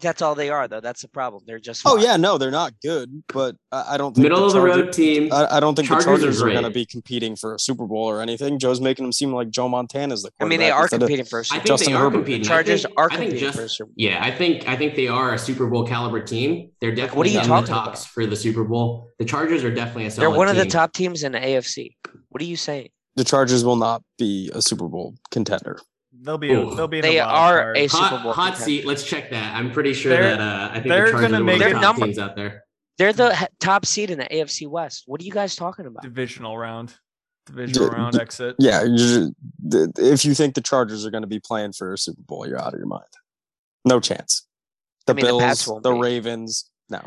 That's 0.00 0.22
all 0.22 0.34
they 0.34 0.50
are, 0.50 0.66
though. 0.66 0.80
That's 0.80 1.02
the 1.02 1.08
problem. 1.08 1.42
They're 1.46 1.58
just. 1.58 1.82
Oh 1.86 1.96
yeah, 1.98 2.16
no, 2.16 2.38
they're 2.38 2.50
not 2.50 2.72
good, 2.82 3.22
but 3.32 3.56
I, 3.70 3.94
I 3.94 3.96
don't 3.96 4.14
think 4.14 4.22
Middle 4.24 4.44
of 4.44 4.52
the 4.52 4.58
Charger- 4.58 4.84
road 4.84 4.92
team. 4.92 5.32
I, 5.32 5.56
I 5.56 5.60
don't 5.60 5.74
think 5.74 5.88
Chargers 5.88 6.04
the 6.04 6.10
are 6.12 6.16
Chargers 6.18 6.42
are, 6.42 6.50
going 6.50 6.62
to 6.64 6.70
be 6.70 6.86
competing 6.86 7.36
for 7.36 7.54
a 7.54 7.58
Super 7.58 7.86
Bowl 7.86 8.04
or 8.04 8.20
anything. 8.22 8.58
Joe's 8.58 8.80
making 8.80 9.04
them 9.04 9.12
seem 9.12 9.32
like 9.32 9.50
Joe 9.50 9.68
Montana's 9.68 10.22
the 10.22 10.30
I 10.40 10.44
mean, 10.46 10.58
they 10.60 10.70
are 10.70 10.82
instead 10.82 11.02
of- 11.02 11.08
competing 11.08 11.24
for 11.26 11.38
a 11.38 11.42
I 11.42 11.44
Super 11.44 11.54
think 11.58 11.66
Justin 11.66 11.92
they 11.92 11.98
are 11.98 12.02
Herbert. 12.02 12.16
competing. 12.18 12.42
The 12.42 12.48
Chargers 12.48 12.82
think, 12.82 12.94
are 12.96 13.08
competing 13.08 13.38
just, 13.38 13.58
for 13.58 13.64
a 13.64 13.68
Super 13.68 13.86
Bowl. 13.88 13.94
Yeah, 13.96 14.24
I 14.24 14.30
think 14.30 14.68
I 14.68 14.76
think 14.76 14.94
they 14.94 15.08
are 15.08 15.34
a 15.34 15.38
Super 15.38 15.66
Bowl 15.66 15.86
caliber 15.86 16.20
team. 16.22 16.70
They're 16.80 16.94
definitely 16.94 17.18
what 17.18 17.26
are 17.26 17.30
you 17.30 17.38
in 17.38 17.42
the 17.44 17.48
talking 17.48 17.66
talks 17.74 18.02
about? 18.04 18.12
for 18.12 18.26
the 18.26 18.36
Super 18.36 18.64
Bowl. 18.64 19.08
The 19.18 19.24
Chargers 19.24 19.64
are 19.64 19.74
definitely 19.74 20.06
a 20.06 20.10
solid 20.10 20.22
They're 20.30 20.36
one 20.38 20.48
of 20.48 20.56
the 20.56 20.66
top 20.66 20.92
teams 20.92 21.22
in 21.22 21.32
the 21.32 21.40
AFC. 21.40 21.96
What 22.30 22.40
are 22.42 22.46
you 22.46 22.56
saying? 22.56 22.88
the 23.16 23.24
Chargers 23.24 23.64
will 23.64 23.76
not 23.76 24.02
be 24.18 24.50
a 24.54 24.62
Super 24.62 24.88
Bowl 24.88 25.14
contender. 25.30 25.78
They'll 26.22 26.38
be. 26.38 26.50
Ooh. 26.52 26.74
They'll 26.74 26.88
be. 26.88 26.98
In 26.98 27.02
They 27.02 27.14
the 27.14 27.20
are 27.20 27.58
card. 27.62 27.76
a 27.78 27.88
Super 27.88 28.02
Hot, 28.04 28.22
Bowl 28.22 28.32
hot 28.32 28.44
contender. 28.54 28.64
seat. 28.64 28.86
Let's 28.86 29.04
check 29.04 29.30
that. 29.30 29.54
I'm 29.56 29.72
pretty 29.72 29.94
sure 29.94 30.12
They're- 30.12 30.36
that 30.36 30.40
uh, 30.40 30.68
I 30.70 30.74
think 30.74 30.88
they're 30.88 31.04
the 31.06 31.10
Chargers 31.12 31.30
gonna 31.30 31.34
one 31.38 31.46
make 31.46 31.60
of 31.62 31.66
it- 31.68 31.74
the 31.74 31.80
top 31.80 31.96
Their 31.96 32.06
teams 32.06 32.18
out 32.18 32.36
there. 32.36 32.64
They're 32.98 33.12
the 33.14 33.48
top 33.60 33.86
seed 33.86 34.10
in 34.10 34.18
the 34.18 34.24
AFC 34.26 34.66
West. 34.66 35.04
What 35.06 35.20
are 35.20 35.24
you 35.24 35.32
guys 35.32 35.56
talking 35.56 35.86
about? 35.86 36.02
divisional 36.02 36.58
round. 36.58 36.94
Divisional 37.46 37.88
D- 37.88 37.96
round 37.96 38.12
d- 38.14 38.20
exit. 38.20 38.56
Yeah, 38.58 38.82
you 38.84 38.96
ju- 38.98 39.34
the- 39.66 39.92
if 39.96 40.24
you 40.26 40.34
think 40.34 40.54
the 40.54 40.60
Chargers 40.60 41.06
are 41.06 41.10
going 41.10 41.22
to 41.22 41.26
be 41.28 41.40
playing 41.40 41.72
for 41.72 41.94
a 41.94 41.98
Super 41.98 42.20
Bowl, 42.22 42.46
you're 42.46 42.60
out 42.60 42.74
of 42.74 42.78
your 42.78 42.86
mind. 42.86 43.08
No 43.86 43.98
chance. 44.00 44.46
The 45.06 45.14
I 45.14 45.16
mean, 45.16 45.24
the 45.24 45.28
Bills, 45.30 45.42
Pats 45.42 45.64
the, 45.64 45.72
won't 45.72 45.84
be. 45.84 45.90
Raven's, 46.00 46.70
no. 46.90 47.00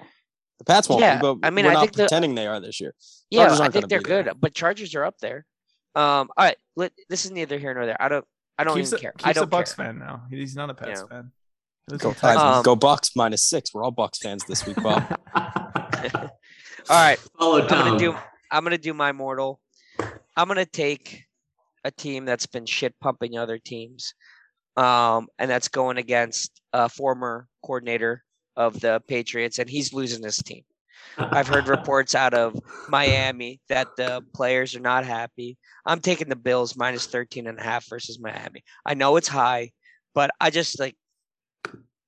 The 0.57 0.65
Pats 0.65 0.89
won't 0.89 1.01
Yeah, 1.01 1.17
be, 1.17 1.21
but 1.21 1.37
I 1.43 1.51
mean, 1.51 1.65
we're 1.65 1.71
I 1.71 1.73
not 1.75 1.79
think 1.81 1.93
the- 1.93 2.03
pretending 2.03 2.33
they 2.33 2.47
are 2.47 2.59
this 2.59 2.81
year. 2.81 2.95
Yeah, 3.29 3.55
I 3.61 3.69
think 3.69 3.87
they're 3.89 3.99
be 4.01 4.09
there. 4.09 4.23
good, 4.23 4.33
but 4.41 4.55
Chargers 4.55 4.95
are 4.95 5.05
up 5.05 5.19
there. 5.19 5.45
Um, 5.95 6.29
all 6.35 6.45
right, 6.45 6.57
let, 6.75 6.91
this 7.09 7.25
is 7.25 7.31
neither 7.31 7.59
here 7.59 7.73
nor 7.75 7.85
there. 7.85 8.01
I 8.01 8.09
don't. 8.09 8.25
I 8.57 8.63
don't 8.63 8.75
Keith's 8.77 8.89
even 8.93 8.97
a, 8.99 9.01
care. 9.01 9.11
Keith's 9.13 9.25
I 9.25 9.31
a 9.31 9.33
don't 9.33 9.49
Bucks 9.49 9.73
care. 9.73 9.85
fan 9.85 9.99
now. 9.99 10.23
He's 10.29 10.55
not 10.55 10.69
a 10.69 10.73
Pats 10.73 11.01
Yeah. 11.01 11.07
fan. 11.07 11.31
Go, 11.97 12.09
are 12.11 12.13
tough. 12.13 12.37
uh, 12.37 12.57
Um, 12.59 12.63
go 12.63 12.75
Bucks 12.75 13.11
minus 13.15 13.43
six. 13.43 13.73
We're 13.73 13.83
all 13.83 13.91
Bucks 13.91 14.19
fans 14.19 14.43
this 14.45 14.65
week, 14.65 14.77
Bob. 14.81 15.03
All 15.35 16.29
right. 16.89 17.19
Follow 17.39 17.61
I'm 17.61 17.67
Tom. 17.67 17.85
gonna 17.87 17.99
do 17.99 18.15
I'm 18.51 18.63
gonna 18.63 18.77
do 18.77 18.93
my 18.93 19.11
mortal. 19.11 19.59
I'm 20.35 20.47
gonna 20.47 20.65
take 20.65 21.23
a 21.83 21.91
team 21.91 22.25
that's 22.25 22.45
been 22.45 22.65
shit 22.65 22.93
pumping 23.01 23.37
other 23.37 23.57
teams. 23.57 24.13
Um, 24.75 25.27
and 25.37 25.49
that's 25.51 25.67
going 25.67 25.97
against 25.97 26.59
a 26.73 26.89
former 26.89 27.47
coordinator 27.63 28.23
of 28.55 28.79
the 28.79 29.01
Patriots, 29.07 29.59
and 29.59 29.69
he's 29.69 29.93
losing 29.93 30.23
his 30.23 30.37
team. 30.37 30.63
I've 31.17 31.47
heard 31.47 31.67
reports 31.69 32.15
out 32.15 32.33
of 32.33 32.59
Miami 32.89 33.59
that 33.69 33.87
the 33.97 34.23
players 34.33 34.75
are 34.75 34.81
not 34.81 35.05
happy. 35.05 35.57
I'm 35.85 35.99
taking 35.99 36.29
the 36.29 36.35
Bills 36.35 36.75
minus 36.75 37.05
13 37.07 37.47
and 37.47 37.59
a 37.59 37.63
half 37.63 37.87
versus 37.89 38.19
Miami. 38.19 38.63
I 38.85 38.93
know 38.93 39.17
it's 39.17 39.27
high, 39.27 39.71
but 40.13 40.31
I 40.39 40.49
just 40.49 40.79
like 40.79 40.95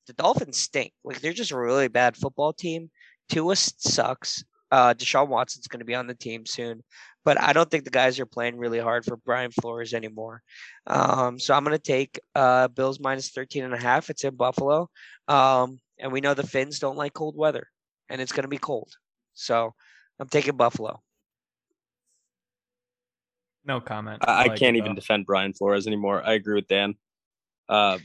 the 0.07 0.13
Dolphins 0.13 0.57
stink. 0.57 0.93
Like 1.03 1.21
they're 1.21 1.33
just 1.33 1.51
a 1.51 1.57
really 1.57 1.87
bad 1.87 2.15
football 2.15 2.53
team. 2.53 2.89
Tua 3.29 3.55
sucks. 3.55 4.43
Uh, 4.71 4.93
Deshaun 4.93 5.27
Watson's 5.27 5.67
going 5.67 5.79
to 5.79 5.85
be 5.85 5.95
on 5.95 6.07
the 6.07 6.15
team 6.15 6.45
soon, 6.45 6.83
but 7.23 7.39
I 7.39 7.53
don't 7.53 7.69
think 7.69 7.83
the 7.83 7.91
guys 7.91 8.19
are 8.19 8.25
playing 8.25 8.57
really 8.57 8.79
hard 8.79 9.05
for 9.05 9.15
Brian 9.15 9.51
Flores 9.51 9.93
anymore. 9.93 10.41
Um, 10.87 11.39
so 11.39 11.53
I'm 11.53 11.63
going 11.63 11.77
to 11.77 11.81
take 11.81 12.19
uh, 12.33 12.67
Bills 12.69 12.99
minus 12.99 13.29
13 13.29 13.63
and 13.63 13.73
a 13.73 13.79
half. 13.79 14.09
It's 14.09 14.23
in 14.23 14.35
Buffalo. 14.35 14.89
Um, 15.27 15.79
and 15.99 16.11
we 16.11 16.19
know 16.19 16.33
the 16.33 16.45
Finns 16.45 16.79
don't 16.79 16.97
like 16.97 17.13
cold 17.13 17.37
weather 17.37 17.67
and 18.09 18.21
it's 18.21 18.31
going 18.31 18.43
to 18.43 18.49
be 18.49 18.57
cold. 18.57 18.91
So 19.33 19.73
I'm 20.19 20.27
taking 20.27 20.55
Buffalo. 20.55 21.01
no 23.65 23.81
comment. 23.81 24.23
I, 24.27 24.31
I 24.31 24.45
like 24.47 24.59
can't 24.59 24.75
even 24.75 24.91
though. 24.91 24.95
defend 24.95 25.25
Brian 25.25 25.53
Flores 25.53 25.87
anymore. 25.87 26.21
I 26.25 26.33
agree 26.33 26.55
with 26.55 26.67
Dan. 26.67 26.95
Uh, 27.67 27.97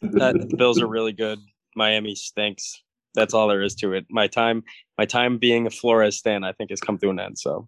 the 0.00 0.54
Bills 0.56 0.80
are 0.80 0.86
really 0.86 1.12
good. 1.12 1.38
Miami 1.74 2.14
stinks. 2.14 2.82
That's 3.14 3.34
all 3.34 3.48
there 3.48 3.62
is 3.62 3.74
to 3.76 3.94
it. 3.94 4.06
My 4.10 4.28
time, 4.28 4.62
my 4.96 5.04
time 5.04 5.38
being 5.38 5.66
a 5.66 5.70
Flores 5.70 6.20
fan, 6.20 6.44
I 6.44 6.52
think 6.52 6.70
has 6.70 6.80
come 6.80 6.98
to 6.98 7.10
an 7.10 7.18
end. 7.18 7.38
So 7.38 7.66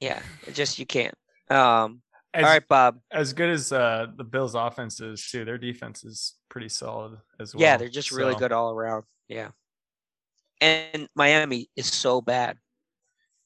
Yeah, 0.00 0.20
just 0.52 0.78
you 0.78 0.86
can't. 0.86 1.14
Um, 1.48 2.02
As, 2.34 2.44
all 2.44 2.50
right, 2.50 2.68
Bob. 2.68 2.98
as 3.10 3.32
good 3.32 3.48
as 3.48 3.72
uh, 3.72 4.08
the 4.16 4.24
Bills' 4.24 4.54
offense 4.54 5.00
is 5.00 5.26
too, 5.30 5.44
their 5.44 5.56
defense 5.58 6.04
is 6.04 6.34
pretty 6.50 6.68
solid 6.68 7.16
as 7.40 7.54
well. 7.54 7.62
yeah, 7.62 7.76
they're 7.78 7.88
just 7.88 8.12
really 8.12 8.34
good 8.34 8.52
all 8.52 8.70
around. 8.70 9.04
Yeah. 9.28 9.48
And 10.60 11.08
Miami 11.14 11.68
is 11.76 11.86
so 11.86 12.20
bad. 12.20 12.56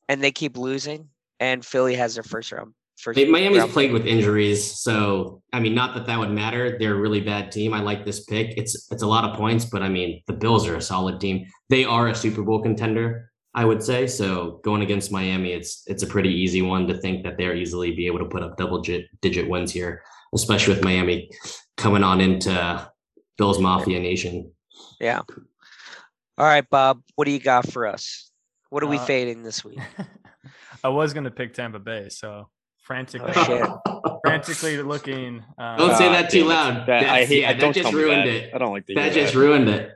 And 0.08 0.22
they 0.22 0.32
keep 0.32 0.56
losing. 0.56 1.08
And 1.38 1.64
Philly 1.64 1.94
has 1.94 2.14
their 2.14 2.22
first 2.22 2.52
round. 2.52 2.74
First 3.00 3.16
mean, 3.16 3.32
Miami's 3.32 3.60
round 3.60 3.72
played 3.72 3.92
with 3.92 4.06
injuries, 4.06 4.62
so 4.78 5.42
I 5.54 5.60
mean, 5.60 5.74
not 5.74 5.94
that 5.94 6.06
that 6.06 6.18
would 6.18 6.30
matter. 6.30 6.76
They're 6.78 6.94
a 6.94 7.00
really 7.00 7.20
bad 7.20 7.50
team. 7.50 7.72
I 7.72 7.80
like 7.80 8.04
this 8.04 8.24
pick. 8.24 8.58
It's 8.58 8.92
it's 8.92 9.02
a 9.02 9.06
lot 9.06 9.24
of 9.24 9.36
points, 9.36 9.64
but 9.64 9.82
I 9.82 9.88
mean, 9.88 10.22
the 10.26 10.34
Bills 10.34 10.68
are 10.68 10.76
a 10.76 10.82
solid 10.82 11.18
team. 11.18 11.46
They 11.70 11.84
are 11.86 12.08
a 12.08 12.14
Super 12.14 12.42
Bowl 12.42 12.62
contender, 12.62 13.30
I 13.54 13.64
would 13.64 13.82
say. 13.82 14.06
So 14.06 14.60
going 14.64 14.82
against 14.82 15.10
Miami, 15.10 15.52
it's 15.52 15.82
it's 15.86 16.02
a 16.02 16.06
pretty 16.06 16.28
easy 16.28 16.60
one 16.60 16.86
to 16.88 16.98
think 16.98 17.24
that 17.24 17.38
they're 17.38 17.56
easily 17.56 17.92
be 17.92 18.06
able 18.06 18.18
to 18.18 18.26
put 18.26 18.42
up 18.42 18.58
double 18.58 18.82
digit, 18.82 19.06
digit 19.22 19.48
wins 19.48 19.72
here, 19.72 20.02
especially 20.34 20.74
with 20.74 20.84
Miami 20.84 21.30
coming 21.78 22.04
on 22.04 22.20
into 22.20 22.86
Bills 23.38 23.58
Mafia 23.58 23.98
Nation. 23.98 24.52
Yeah. 25.00 25.22
All 26.38 26.46
right, 26.46 26.68
Bob. 26.68 27.02
What 27.16 27.26
do 27.26 27.30
you 27.32 27.38
got 27.40 27.70
for 27.70 27.86
us? 27.86 28.30
What 28.70 28.82
are 28.82 28.86
we 28.86 28.98
Uh, 28.98 29.04
fading 29.04 29.42
this 29.42 29.64
week? 29.64 29.78
I 30.84 30.88
was 30.88 31.12
going 31.12 31.24
to 31.24 31.30
pick 31.30 31.52
Tampa 31.54 31.78
Bay, 31.78 32.08
so 32.08 32.48
frantically, 32.82 33.32
Oh, 33.36 33.44
shit. 33.44 34.10
frantically 34.24 34.82
looking. 34.82 35.44
Um, 35.58 35.76
Don't 35.78 35.96
say 35.96 36.08
that 36.08 36.30
too 36.30 36.44
loud. 36.44 36.86
That, 36.86 37.04
I 37.04 37.24
hate. 37.24 37.42
yeah, 37.42 37.50
I 37.50 37.52
that 37.54 37.60
don't 37.60 37.74
just 37.74 37.92
ruined 37.92 38.22
that. 38.22 38.34
it. 38.34 38.54
I 38.54 38.58
don't 38.58 38.72
like 38.72 38.86
to 38.86 38.94
That 38.94 39.12
hear 39.12 39.24
just 39.24 39.34
ruined 39.34 39.68
it. 39.68 39.92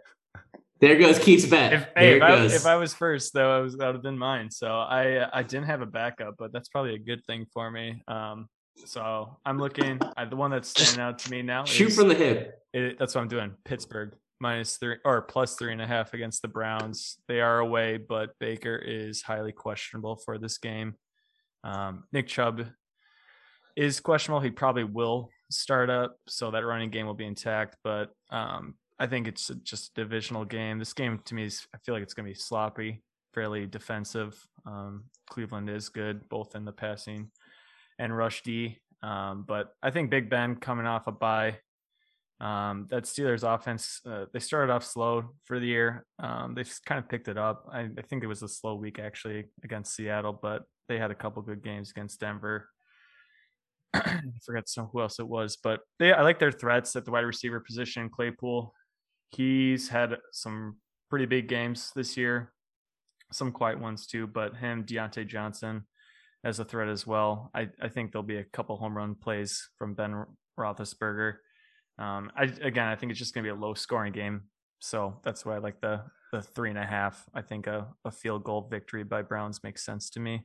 There 0.80 0.98
goes 0.98 1.18
Keith's 1.18 1.46
bet. 1.46 1.72
If, 1.72 1.80
there 1.80 1.92
hey, 1.96 2.10
it 2.12 2.16
if, 2.18 2.22
I, 2.22 2.28
goes. 2.36 2.54
if 2.54 2.66
I 2.66 2.76
was 2.76 2.92
first, 2.92 3.32
though, 3.32 3.56
I 3.56 3.60
was 3.60 3.76
that 3.76 3.86
would 3.86 3.94
have 3.94 4.02
been 4.02 4.18
mine. 4.18 4.50
So 4.50 4.66
I 4.68 5.16
uh, 5.18 5.30
I 5.32 5.42
didn't 5.42 5.66
have 5.66 5.80
a 5.80 5.86
backup, 5.86 6.34
but 6.38 6.52
that's 6.52 6.68
probably 6.68 6.94
a 6.94 6.98
good 6.98 7.24
thing 7.24 7.46
for 7.54 7.70
me. 7.70 8.02
Um, 8.06 8.48
so 8.84 9.38
I'm 9.46 9.58
looking. 9.58 9.98
I, 10.16 10.26
the 10.26 10.36
one 10.36 10.50
that's 10.50 10.68
standing 10.68 11.00
out 11.00 11.20
to 11.20 11.30
me 11.30 11.40
now. 11.40 11.64
Shoot 11.64 11.88
is- 11.88 11.96
from 11.96 12.08
the 12.08 12.14
hip. 12.14 12.58
It, 12.74 12.98
that's 12.98 13.14
what 13.14 13.22
I'm 13.22 13.28
doing. 13.28 13.52
Pittsburgh 13.64 14.12
minus 14.40 14.76
three 14.76 14.96
or 15.04 15.22
plus 15.22 15.56
three 15.56 15.72
and 15.72 15.82
a 15.82 15.86
half 15.86 16.14
against 16.14 16.42
the 16.42 16.48
Browns. 16.48 17.18
They 17.28 17.40
are 17.40 17.58
away, 17.58 17.96
but 17.96 18.30
Baker 18.38 18.76
is 18.76 19.22
highly 19.22 19.52
questionable 19.52 20.16
for 20.16 20.38
this 20.38 20.58
game. 20.58 20.94
Um, 21.62 22.04
Nick 22.12 22.28
Chubb 22.28 22.66
is 23.76 24.00
questionable. 24.00 24.40
He 24.40 24.50
probably 24.50 24.84
will 24.84 25.30
start 25.50 25.90
up, 25.90 26.16
so 26.28 26.50
that 26.50 26.64
running 26.64 26.90
game 26.90 27.06
will 27.06 27.14
be 27.14 27.26
intact. 27.26 27.76
But 27.82 28.10
um, 28.30 28.74
I 28.98 29.06
think 29.06 29.26
it's 29.26 29.50
just 29.62 29.90
a 29.90 30.02
divisional 30.02 30.44
game. 30.44 30.78
This 30.78 30.92
game 30.92 31.20
to 31.24 31.34
me 31.34 31.44
is 31.44 31.66
I 31.74 31.78
feel 31.78 31.94
like 31.94 32.02
it's 32.02 32.14
going 32.14 32.26
to 32.26 32.32
be 32.32 32.38
sloppy, 32.38 33.02
fairly 33.32 33.66
defensive. 33.66 34.38
Um, 34.66 35.04
Cleveland 35.28 35.70
is 35.70 35.88
good 35.88 36.28
both 36.28 36.54
in 36.54 36.64
the 36.64 36.72
passing 36.72 37.30
and 37.98 38.16
rush 38.16 38.42
D. 38.42 38.78
Um, 39.02 39.44
but 39.46 39.72
I 39.82 39.90
think 39.90 40.10
Big 40.10 40.30
Ben 40.30 40.56
coming 40.56 40.86
off 40.86 41.06
a 41.06 41.12
bye 41.12 41.58
um, 42.40 42.86
that 42.90 43.04
Steelers 43.04 43.42
offense, 43.42 44.00
uh, 44.06 44.26
they 44.32 44.38
started 44.38 44.72
off 44.72 44.84
slow 44.84 45.30
for 45.44 45.58
the 45.60 45.66
year. 45.66 46.04
Um, 46.18 46.54
they've 46.54 46.70
kind 46.86 46.98
of 46.98 47.08
picked 47.08 47.28
it 47.28 47.38
up. 47.38 47.66
I, 47.72 47.88
I 47.96 48.02
think 48.08 48.24
it 48.24 48.26
was 48.26 48.42
a 48.42 48.48
slow 48.48 48.74
week 48.74 48.98
actually 48.98 49.44
against 49.62 49.94
Seattle, 49.94 50.38
but 50.40 50.64
they 50.88 50.98
had 50.98 51.10
a 51.10 51.14
couple 51.14 51.42
good 51.42 51.62
games 51.62 51.90
against 51.90 52.20
Denver. 52.20 52.68
I 53.94 54.20
forgot 54.44 54.68
some 54.68 54.86
who 54.86 55.00
else 55.00 55.20
it 55.20 55.28
was, 55.28 55.56
but 55.62 55.80
they 55.98 56.12
I 56.12 56.22
like 56.22 56.38
their 56.38 56.52
threats 56.52 56.96
at 56.96 57.04
the 57.04 57.12
wide 57.12 57.20
receiver 57.20 57.60
position. 57.60 58.10
Claypool, 58.10 58.74
he's 59.30 59.88
had 59.88 60.16
some 60.32 60.76
pretty 61.10 61.26
big 61.26 61.48
games 61.48 61.92
this 61.94 62.16
year, 62.16 62.52
some 63.32 63.52
quiet 63.52 63.80
ones 63.80 64.06
too. 64.06 64.26
But 64.26 64.56
him, 64.56 64.84
Diontae 64.84 65.28
Johnson, 65.28 65.86
as 66.44 66.58
a 66.58 66.64
threat 66.64 66.88
as 66.88 67.06
well. 67.06 67.50
I, 67.54 67.68
I 67.80 67.88
think 67.88 68.12
there'll 68.12 68.22
be 68.22 68.36
a 68.36 68.44
couple 68.44 68.76
home 68.76 68.96
run 68.96 69.14
plays 69.14 69.68
from 69.78 69.94
Ben 69.94 70.24
Roethlisberger. 70.58 71.36
Um, 71.98 72.30
I 72.36 72.44
again, 72.44 72.86
I 72.88 72.96
think 72.96 73.10
it's 73.10 73.18
just 73.18 73.34
going 73.34 73.44
to 73.44 73.52
be 73.52 73.56
a 73.56 73.60
low 73.60 73.74
scoring 73.74 74.12
game, 74.12 74.42
so 74.80 75.20
that's 75.24 75.44
why 75.44 75.56
I 75.56 75.58
like 75.58 75.80
the 75.80 76.02
the 76.32 76.42
three 76.42 76.70
and 76.70 76.78
a 76.78 76.84
half. 76.84 77.24
I 77.34 77.42
think 77.42 77.66
a, 77.66 77.86
a 78.04 78.10
field 78.10 78.44
goal 78.44 78.66
victory 78.68 79.04
by 79.04 79.22
Browns 79.22 79.62
makes 79.62 79.84
sense 79.84 80.10
to 80.10 80.20
me. 80.20 80.44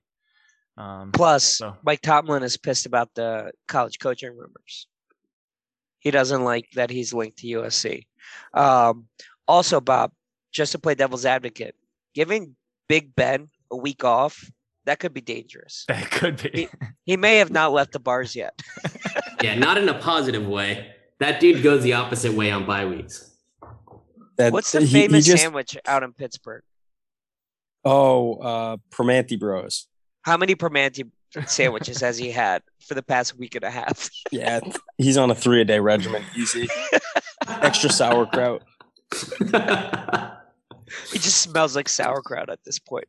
Um, 0.78 1.12
Plus, 1.12 1.58
so- 1.58 1.76
Mike 1.84 2.02
Tomlin 2.02 2.44
is 2.44 2.58
pissed 2.58 2.86
about 2.86 3.10
the 3.16 3.52
college 3.68 4.00
coaching 4.00 4.32
rumors. 4.32 4.88
He 6.00 6.12
doesn't 6.12 6.44
like 6.44 6.66
that 6.76 6.90
he's 6.90 7.14
linked 7.14 7.40
to 7.40 7.48
USC. 7.48 8.06
Um, 8.54 9.08
also, 9.48 9.82
Bob, 9.82 10.12
just 10.52 10.72
to 10.72 10.80
play 10.80 10.96
devil's 10.96 11.26
advocate, 11.26 11.76
giving 12.14 12.56
Big 12.88 13.14
Ben 13.16 13.50
a 13.72 13.76
week 13.76 14.04
off 14.04 14.50
that 14.90 14.98
could 14.98 15.14
be 15.14 15.22
dangerous. 15.22 15.86
that 15.88 16.10
could 16.10 16.42
be. 16.42 16.68
He 17.06 17.16
may 17.16 17.38
have 17.38 17.52
not 17.52 17.72
left 17.72 17.92
the 17.92 18.00
bars 18.00 18.36
yet. 18.36 18.60
Yeah, 19.42 19.54
not 19.54 19.78
in 19.78 19.88
a 19.88 19.94
positive 20.00 20.48
way. 20.48 20.96
That 21.20 21.40
dude 21.40 21.62
goes 21.64 21.84
the 21.84 21.94
opposite 21.94 22.34
way 22.34 22.52
on 22.52 22.66
bye 22.66 22.86
weeks. 22.86 23.36
that 24.38 24.54
What's 24.54 24.72
the 24.72 24.82
he- 24.82 24.86
he 24.88 24.94
famous 25.08 25.26
just- 25.26 25.44
sandwich 25.44 25.78
out 25.86 26.04
in 26.04 26.14
Pittsburgh? 26.14 26.64
Oh, 27.86 28.36
uh, 28.36 28.78
Primanti 28.92 29.40
Bros. 29.40 29.88
How 30.24 30.38
many 30.38 30.56
Primanti 30.56 31.10
sandwiches 31.46 32.02
has 32.02 32.18
he 32.18 32.30
had 32.32 32.62
for 32.86 32.94
the 32.94 33.04
past 33.04 33.38
week 33.38 33.56
and 33.56 33.64
a 33.64 33.72
half? 33.72 34.10
Yeah, 34.32 34.60
he's 34.98 35.18
on 35.18 35.32
a 35.32 35.36
three 35.36 35.62
a 35.62 35.66
day 35.66 35.80
regimen. 35.80 36.24
Easy, 36.38 36.68
extra 37.48 37.90
sauerkraut. 37.92 38.64
He 41.12 41.20
just 41.20 41.42
smells 41.42 41.76
like 41.76 41.88
sauerkraut 41.88 42.50
at 42.50 42.64
this 42.66 42.80
point. 42.80 43.06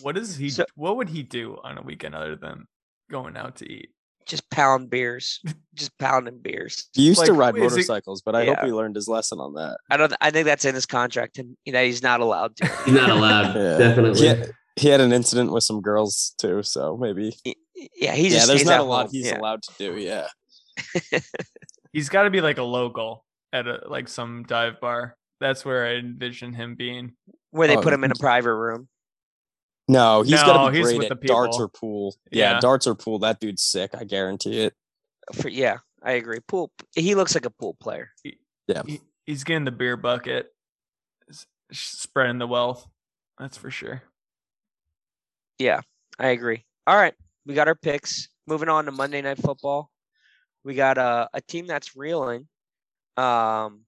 what 0.00 0.16
is 0.16 0.36
he? 0.36 0.48
So- 0.50 0.64
what 0.76 0.96
would 0.96 1.08
he 1.08 1.22
do 1.24 1.58
on 1.64 1.76
a 1.76 1.82
weekend 1.82 2.14
other 2.14 2.36
than 2.36 2.66
going 3.10 3.36
out 3.36 3.56
to 3.56 3.68
eat? 3.70 3.90
Just 4.30 4.48
pound 4.50 4.90
beers, 4.90 5.40
just 5.74 5.90
pounding 5.98 6.38
beers. 6.38 6.88
He 6.94 7.02
used 7.02 7.24
to 7.26 7.32
ride 7.32 7.56
is 7.56 7.62
it- 7.62 7.70
motorcycles, 7.70 8.22
but 8.22 8.36
I 8.36 8.42
Yeah. 8.44 8.54
hope 8.54 8.64
he 8.66 8.70
learned 8.72 8.94
his 8.94 9.08
lesson 9.08 9.40
on 9.40 9.54
that. 9.54 9.78
I 9.90 9.96
don't. 9.96 10.12
I 10.20 10.30
think 10.30 10.44
that's 10.46 10.64
in 10.64 10.72
his 10.74 10.86
contract, 10.86 11.38
and 11.38 11.56
that 11.66 11.84
he's 11.84 12.00
not 12.00 12.20
allowed 12.20 12.54
to. 12.58 12.66
He's 12.84 12.94
not 12.94 13.10
allowed. 13.10 13.56
Yeah. 13.56 13.76
Definitely. 13.78 14.20
He 14.20 14.26
had, 14.26 14.50
he 14.76 14.88
had 14.88 15.00
an 15.00 15.12
incident 15.12 15.50
with 15.52 15.64
some 15.64 15.80
girls 15.80 16.32
too, 16.40 16.62
so 16.62 16.96
maybe. 16.96 17.36
Yeah, 17.96 18.12
he 18.14 18.28
yeah, 18.28 18.46
there's 18.46 18.64
not 18.64 18.78
a 18.78 18.84
lot 18.84 19.06
home. 19.06 19.10
he's 19.14 19.26
Yeah. 19.26 19.38
allowed 19.40 19.62
to 19.64 19.72
do. 19.78 19.98
Yeah, 19.98 20.28
He's 21.92 22.08
got 22.08 22.22
to 22.22 22.30
be 22.30 22.40
like 22.40 22.58
a 22.58 22.62
local 22.62 23.24
at 23.52 23.66
a 23.66 23.80
like 23.88 24.08
some 24.08 24.44
dive 24.46 24.80
bar. 24.80 25.16
That's 25.40 25.64
where 25.64 25.86
I 25.86 25.94
envision 25.94 26.52
him 26.54 26.76
being. 26.76 27.14
where 27.50 27.66
they 27.66 27.76
Oh, 27.76 27.82
put 27.82 27.92
him 27.92 28.04
in 28.04 28.12
a 28.12 28.14
private 28.20 28.54
room. 28.54 28.88
No, 29.90 30.22
he's 30.22 30.32
No, 30.32 30.46
got 30.46 30.66
to 30.66 30.72
be 30.72 30.82
great 30.82 31.10
at 31.10 31.20
darts 31.22 31.58
or 31.58 31.68
pool. 31.68 32.16
Yeah, 32.30 32.52
Yeah. 32.52 32.60
darts 32.60 32.86
or 32.86 32.94
pool. 32.94 33.18
That 33.20 33.40
dude's 33.40 33.62
sick. 33.62 33.90
I 33.94 34.04
guarantee 34.04 34.60
it. 34.60 34.74
For 35.34 35.48
yeah, 35.48 35.78
I 36.02 36.12
agree. 36.12 36.40
Pool. 36.40 36.72
He 36.94 37.14
looks 37.14 37.34
like 37.34 37.44
a 37.44 37.50
pool 37.50 37.74
player. 37.80 38.10
Yeah. 38.66 38.82
He, 38.86 39.00
he's 39.26 39.44
getting 39.44 39.64
the 39.64 39.70
beer 39.72 39.96
bucket, 39.96 40.52
spreading 41.72 42.38
the 42.38 42.46
wealth. 42.46 42.86
That's 43.38 43.56
for 43.56 43.70
sure. 43.70 44.02
Yeah, 45.58 45.80
I 46.18 46.28
agree. 46.28 46.64
All 46.86 46.96
right, 46.96 47.14
we 47.46 47.54
got 47.54 47.68
our 47.68 47.74
picks. 47.74 48.28
Moving 48.46 48.68
on 48.68 48.86
to 48.86 48.92
Monday 48.92 49.20
Night 49.22 49.38
Football, 49.38 49.90
we 50.64 50.74
got 50.74 50.98
a 50.98 51.28
a 51.34 51.40
team 51.40 51.66
that's 51.66 51.96
reeling. 51.96 52.46
Um, 53.16 53.82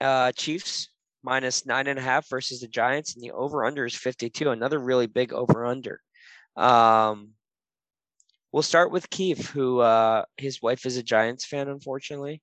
uh, 0.00 0.32
Chiefs 0.32 0.89
minus 1.22 1.66
nine 1.66 1.86
and 1.86 1.98
a 1.98 2.02
half 2.02 2.28
versus 2.28 2.60
the 2.60 2.68
Giants, 2.68 3.14
and 3.14 3.22
the 3.22 3.32
over 3.32 3.64
under 3.64 3.84
is 3.84 3.94
52. 3.94 4.50
Another 4.50 4.78
really 4.78 5.06
big 5.06 5.32
over 5.32 5.66
under. 5.66 6.00
Um, 6.56 7.30
we'll 8.52 8.62
start 8.62 8.90
with 8.90 9.08
Keith, 9.10 9.48
who 9.50 9.80
uh, 9.80 10.24
his 10.36 10.60
wife 10.62 10.86
is 10.86 10.96
a 10.96 11.02
Giants 11.02 11.46
fan, 11.46 11.68
unfortunately. 11.68 12.42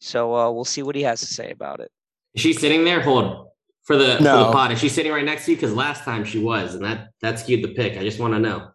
So 0.00 0.34
uh, 0.34 0.50
we'll 0.50 0.64
see 0.64 0.82
what 0.82 0.94
he 0.96 1.02
has 1.02 1.20
to 1.20 1.26
say 1.26 1.50
about 1.50 1.80
it. 1.80 1.90
Is 2.34 2.42
she 2.42 2.52
sitting 2.52 2.84
there? 2.84 3.00
Hold 3.00 3.48
for 3.84 3.96
the 3.96 4.16
for 4.18 4.22
No. 4.22 4.46
the 4.46 4.52
pod. 4.52 4.70
Is 4.72 4.78
she 4.78 4.88
sitting 4.88 5.10
right 5.12 5.24
next 5.24 5.46
to 5.46 5.52
you? 5.52 5.56
Because 5.56 5.74
last 5.74 6.04
time 6.04 6.24
she 6.24 6.38
was, 6.38 6.74
and 6.74 6.84
that 6.84 7.08
that 7.22 7.38
skewed 7.40 7.64
the 7.64 7.74
pick. 7.74 7.96
I 7.98 8.02
just 8.02 8.20
want 8.20 8.34
to 8.34 8.38
know. 8.40 8.68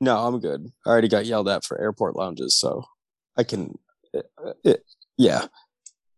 No, 0.00 0.16
I'm 0.18 0.38
good. 0.40 0.66
I 0.86 0.90
already 0.90 1.08
got 1.08 1.26
yelled 1.26 1.48
at 1.48 1.64
for 1.64 1.78
airport 1.80 2.16
lounges, 2.16 2.54
so 2.56 2.84
I 3.36 3.42
can. 3.44 3.74
uh, 4.16 4.52
it- 4.64 4.84
yeah, 5.18 5.44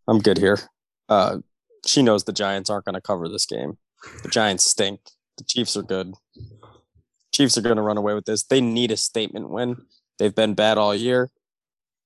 I'm 0.07 0.21
good 0.21 0.39
here. 0.39 0.59
Uh, 1.09 1.39
she 1.87 2.03
knows 2.03 2.25
the 2.25 2.33
Giants 2.33 2.71
aren't 2.71 2.85
going 2.85 2.95
to 2.95 3.01
cover 3.01 3.29
this 3.29 3.47
game. 3.47 3.79
The 4.23 4.29
Giants 4.29 4.65
stink. 4.65 5.01
The 5.39 5.45
Chiefs 5.45 5.77
are 5.77 5.83
good. 5.83 6.15
Chiefs 7.33 7.57
are 7.57 7.63
going 7.63 7.77
to 7.77 7.83
run 7.83 7.97
away 7.97 8.15
with 8.15 8.27
this. 8.27 8.45
They 8.45 8.61
need 8.61 8.91
a 8.91 8.97
statement 8.97 9.51
win. 9.51 9.77
They've 10.19 10.35
been 10.35 10.55
bad 10.55 10.79
all 10.79 10.95
year. 10.95 11.31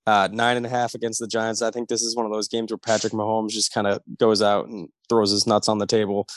Uh, 0.07 0.29
nine 0.31 0.57
and 0.57 0.65
a 0.65 0.69
half 0.69 0.95
against 0.95 1.19
the 1.19 1.27
Giants. 1.27 1.62
I 1.62 1.73
think 1.73 1.89
this 1.89 2.03
is 2.03 2.15
one 2.15 2.27
of 2.27 2.33
those 2.33 2.47
games 2.47 2.71
where 2.71 2.79
Patrick 2.79 3.12
Mahomes 3.12 3.51
just 3.51 3.75
kind 3.75 3.89
of 3.89 4.01
goes 4.19 4.41
out 4.41 4.69
and 4.69 4.89
throws 5.09 5.33
his 5.33 5.47
nuts 5.47 5.69
on 5.69 5.79
the 5.79 5.87
table. 5.87 6.29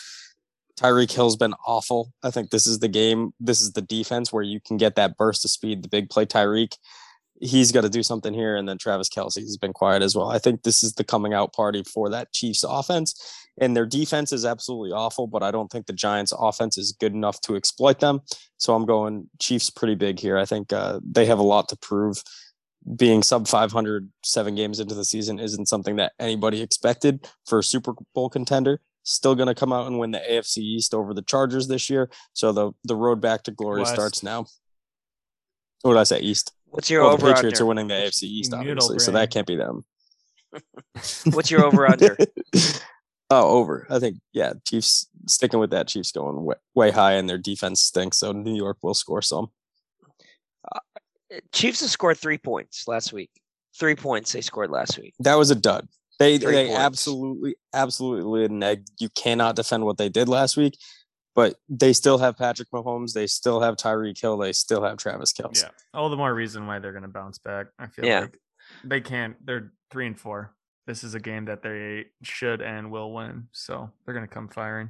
Tyreek 0.79 1.11
Hill's 1.11 1.35
been 1.35 1.53
awful. 1.67 2.11
I 2.23 2.31
think 2.31 2.49
this 2.49 2.65
is 2.65 2.79
the 2.79 2.87
game. 2.87 3.33
This 3.39 3.61
is 3.61 3.73
the 3.73 3.81
defense 3.81 4.33
where 4.33 4.43
you 4.43 4.59
can 4.59 4.77
get 4.77 4.95
that 4.95 5.17
burst 5.17 5.45
of 5.45 5.51
speed, 5.51 5.83
the 5.83 5.89
big 5.89 6.09
play 6.09 6.25
Tyreek. 6.25 6.77
He's 7.41 7.71
got 7.71 7.81
to 7.81 7.89
do 7.89 8.03
something 8.03 8.33
here. 8.33 8.55
And 8.55 8.67
then 8.67 8.77
Travis 8.77 9.09
Kelce 9.09 9.39
has 9.39 9.57
been 9.57 9.73
quiet 9.73 10.01
as 10.01 10.15
well. 10.15 10.29
I 10.29 10.39
think 10.39 10.63
this 10.63 10.83
is 10.83 10.93
the 10.93 11.03
coming 11.03 11.33
out 11.33 11.53
party 11.53 11.83
for 11.83 12.09
that 12.09 12.33
Chiefs 12.33 12.63
offense. 12.67 13.47
And 13.61 13.75
their 13.75 13.85
defense 13.85 14.31
is 14.31 14.45
absolutely 14.45 14.91
awful, 14.91 15.27
but 15.27 15.43
I 15.43 15.51
don't 15.51 15.69
think 15.69 15.85
the 15.85 15.93
Giants 15.93 16.33
offense 16.37 16.77
is 16.77 16.93
good 16.93 17.13
enough 17.13 17.41
to 17.41 17.55
exploit 17.55 17.99
them. 17.99 18.21
So 18.57 18.73
I'm 18.73 18.85
going 18.85 19.29
Chiefs 19.39 19.69
pretty 19.69 19.95
big 19.95 20.19
here. 20.19 20.37
I 20.37 20.45
think 20.45 20.71
uh, 20.71 20.99
they 21.03 21.25
have 21.25 21.39
a 21.39 21.43
lot 21.43 21.69
to 21.69 21.77
prove. 21.77 22.23
Being 22.95 23.23
sub 23.23 23.47
500 23.47 24.09
seven 24.23 24.55
games 24.55 24.79
into 24.79 24.95
the 24.95 25.03
season 25.03 25.37
isn't 25.37 25.67
something 25.67 25.97
that 25.97 26.13
anybody 26.17 26.61
expected 26.61 27.27
for 27.45 27.59
a 27.59 27.63
Super 27.63 27.93
Bowl 28.15 28.29
contender 28.29 28.79
still 29.03 29.35
going 29.35 29.47
to 29.47 29.55
come 29.55 29.73
out 29.73 29.87
and 29.87 29.99
win 29.99 30.11
the 30.11 30.21
AFC 30.29 30.57
East 30.59 30.93
over 30.93 31.13
the 31.13 31.21
Chargers 31.21 31.67
this 31.67 31.89
year. 31.89 32.09
So 32.33 32.51
the 32.51 32.71
the 32.83 32.95
road 32.95 33.21
back 33.21 33.43
to 33.43 33.51
glory 33.51 33.81
West. 33.81 33.93
starts 33.93 34.23
now. 34.23 34.45
What 35.81 35.93
did 35.93 35.99
I 35.99 36.03
say? 36.03 36.19
East. 36.19 36.53
What's 36.71 36.89
your 36.89 37.03
Well, 37.03 37.17
the 37.17 37.33
Patriots 37.33 37.59
under? 37.59 37.63
are 37.63 37.67
winning 37.67 37.87
the 37.87 37.93
AFC 37.95 38.23
East, 38.23 38.51
Noodle 38.51 38.69
obviously, 38.69 38.99
so 38.99 39.11
that 39.11 39.31
can't 39.31 39.47
be 39.47 39.55
them. 39.55 39.85
What's 41.31 41.51
your 41.51 41.65
over 41.65 41.87
under? 41.89 42.17
oh, 43.29 43.57
over. 43.59 43.87
I 43.89 43.99
think 43.99 44.17
yeah. 44.33 44.53
Chiefs 44.65 45.07
sticking 45.27 45.59
with 45.59 45.71
that. 45.71 45.87
Chiefs 45.87 46.11
going 46.11 46.43
way, 46.43 46.55
way 46.75 46.91
high, 46.91 47.13
and 47.13 47.29
their 47.29 47.37
defense 47.37 47.81
stinks. 47.81 48.17
So 48.17 48.31
New 48.31 48.55
York 48.55 48.77
will 48.81 48.93
score 48.93 49.21
some. 49.21 49.49
Uh, 50.71 50.79
Chiefs 51.51 51.81
have 51.81 51.89
scored 51.89 52.17
three 52.17 52.37
points 52.37 52.87
last 52.87 53.13
week. 53.13 53.29
Three 53.77 53.95
points 53.95 54.31
they 54.31 54.41
scored 54.41 54.71
last 54.71 54.97
week. 54.97 55.13
That 55.19 55.35
was 55.35 55.51
a 55.51 55.55
dud. 55.55 55.87
They 56.17 56.37
Three 56.37 56.51
they 56.51 56.65
points. 56.67 56.79
absolutely 56.79 57.55
absolutely 57.73 58.23
laid 58.23 58.51
an 58.51 58.61
egg. 58.61 58.85
You 58.99 59.09
cannot 59.09 59.55
defend 59.55 59.85
what 59.85 59.97
they 59.97 60.09
did 60.09 60.27
last 60.27 60.57
week, 60.57 60.77
but 61.35 61.55
they 61.69 61.93
still 61.93 62.17
have 62.17 62.37
Patrick 62.37 62.69
Mahomes. 62.71 63.13
They 63.13 63.27
still 63.27 63.61
have 63.61 63.75
Tyreek 63.75 64.19
Hill, 64.19 64.37
They 64.37 64.51
still 64.53 64.83
have 64.83 64.97
Travis 64.97 65.33
Kelce. 65.33 65.63
Yeah, 65.63 65.69
all 65.93 66.09
the 66.09 66.17
more 66.17 66.33
reason 66.33 66.67
why 66.67 66.79
they're 66.79 66.91
going 66.91 67.03
to 67.03 67.07
bounce 67.09 67.37
back. 67.37 67.67
I 67.77 67.87
feel 67.87 68.05
Yeah. 68.05 68.19
like 68.21 68.37
they 68.83 69.01
can't. 69.01 69.35
They're 69.45 69.71
three 69.91 70.07
and 70.07 70.19
four. 70.19 70.53
This 70.87 71.03
is 71.03 71.13
a 71.13 71.19
game 71.19 71.45
that 71.45 71.61
they 71.61 72.05
should 72.23 72.61
and 72.61 72.91
will 72.91 73.13
win, 73.13 73.47
so 73.51 73.91
they're 74.05 74.13
going 74.15 74.27
to 74.27 74.33
come 74.33 74.47
firing. 74.49 74.89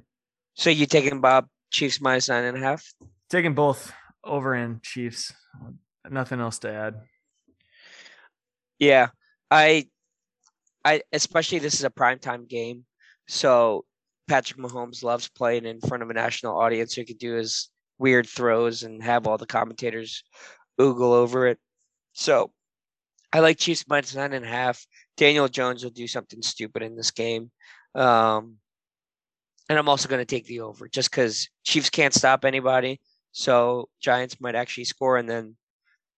So 0.55 0.69
you 0.69 0.85
taking 0.85 1.19
Bob 1.21 1.47
Chiefs 1.71 1.99
minus 2.01 2.29
nine 2.29 2.45
and 2.45 2.57
a 2.57 2.59
half? 2.59 2.83
Taking 3.29 3.53
both 3.53 3.91
over 4.23 4.55
in 4.55 4.79
Chiefs. 4.81 5.33
Nothing 6.09 6.39
else 6.39 6.59
to 6.59 6.71
add. 6.71 6.95
Yeah, 8.79 9.09
I, 9.51 9.87
I 10.85 11.01
especially 11.11 11.59
this 11.59 11.73
is 11.75 11.83
a 11.83 11.89
primetime 11.89 12.47
game, 12.47 12.85
so 13.27 13.83
Patrick 14.29 14.59
Mahomes 14.59 15.03
loves 15.03 15.27
playing 15.27 15.65
in 15.65 15.81
front 15.81 16.03
of 16.03 16.09
a 16.09 16.13
national 16.13 16.57
audience. 16.57 16.95
So 16.95 17.01
he 17.01 17.05
could 17.05 17.17
do 17.17 17.33
his 17.33 17.69
weird 17.97 18.27
throws 18.27 18.83
and 18.83 19.03
have 19.03 19.27
all 19.27 19.37
the 19.37 19.45
commentators 19.45 20.23
oogle 20.79 21.13
over 21.13 21.47
it. 21.47 21.57
So 22.13 22.51
I 23.33 23.39
like 23.39 23.57
Chiefs 23.57 23.85
minus 23.87 24.15
nine 24.15 24.33
and 24.33 24.45
a 24.45 24.47
half. 24.47 24.85
Daniel 25.17 25.47
Jones 25.47 25.83
will 25.83 25.91
do 25.91 26.07
something 26.07 26.41
stupid 26.41 26.83
in 26.83 26.95
this 26.95 27.11
game. 27.11 27.51
Um, 27.95 28.57
and 29.67 29.77
I'm 29.77 29.89
also 29.89 30.07
going 30.07 30.21
to 30.21 30.25
take 30.25 30.45
the 30.45 30.61
over 30.61 30.87
just 30.87 31.11
because 31.11 31.49
Chiefs 31.63 31.89
can't 31.89 32.13
stop 32.13 32.45
anybody. 32.45 33.01
So 33.31 33.89
Giants 34.01 34.39
might 34.39 34.55
actually 34.55 34.85
score, 34.85 35.17
and 35.17 35.29
then 35.29 35.55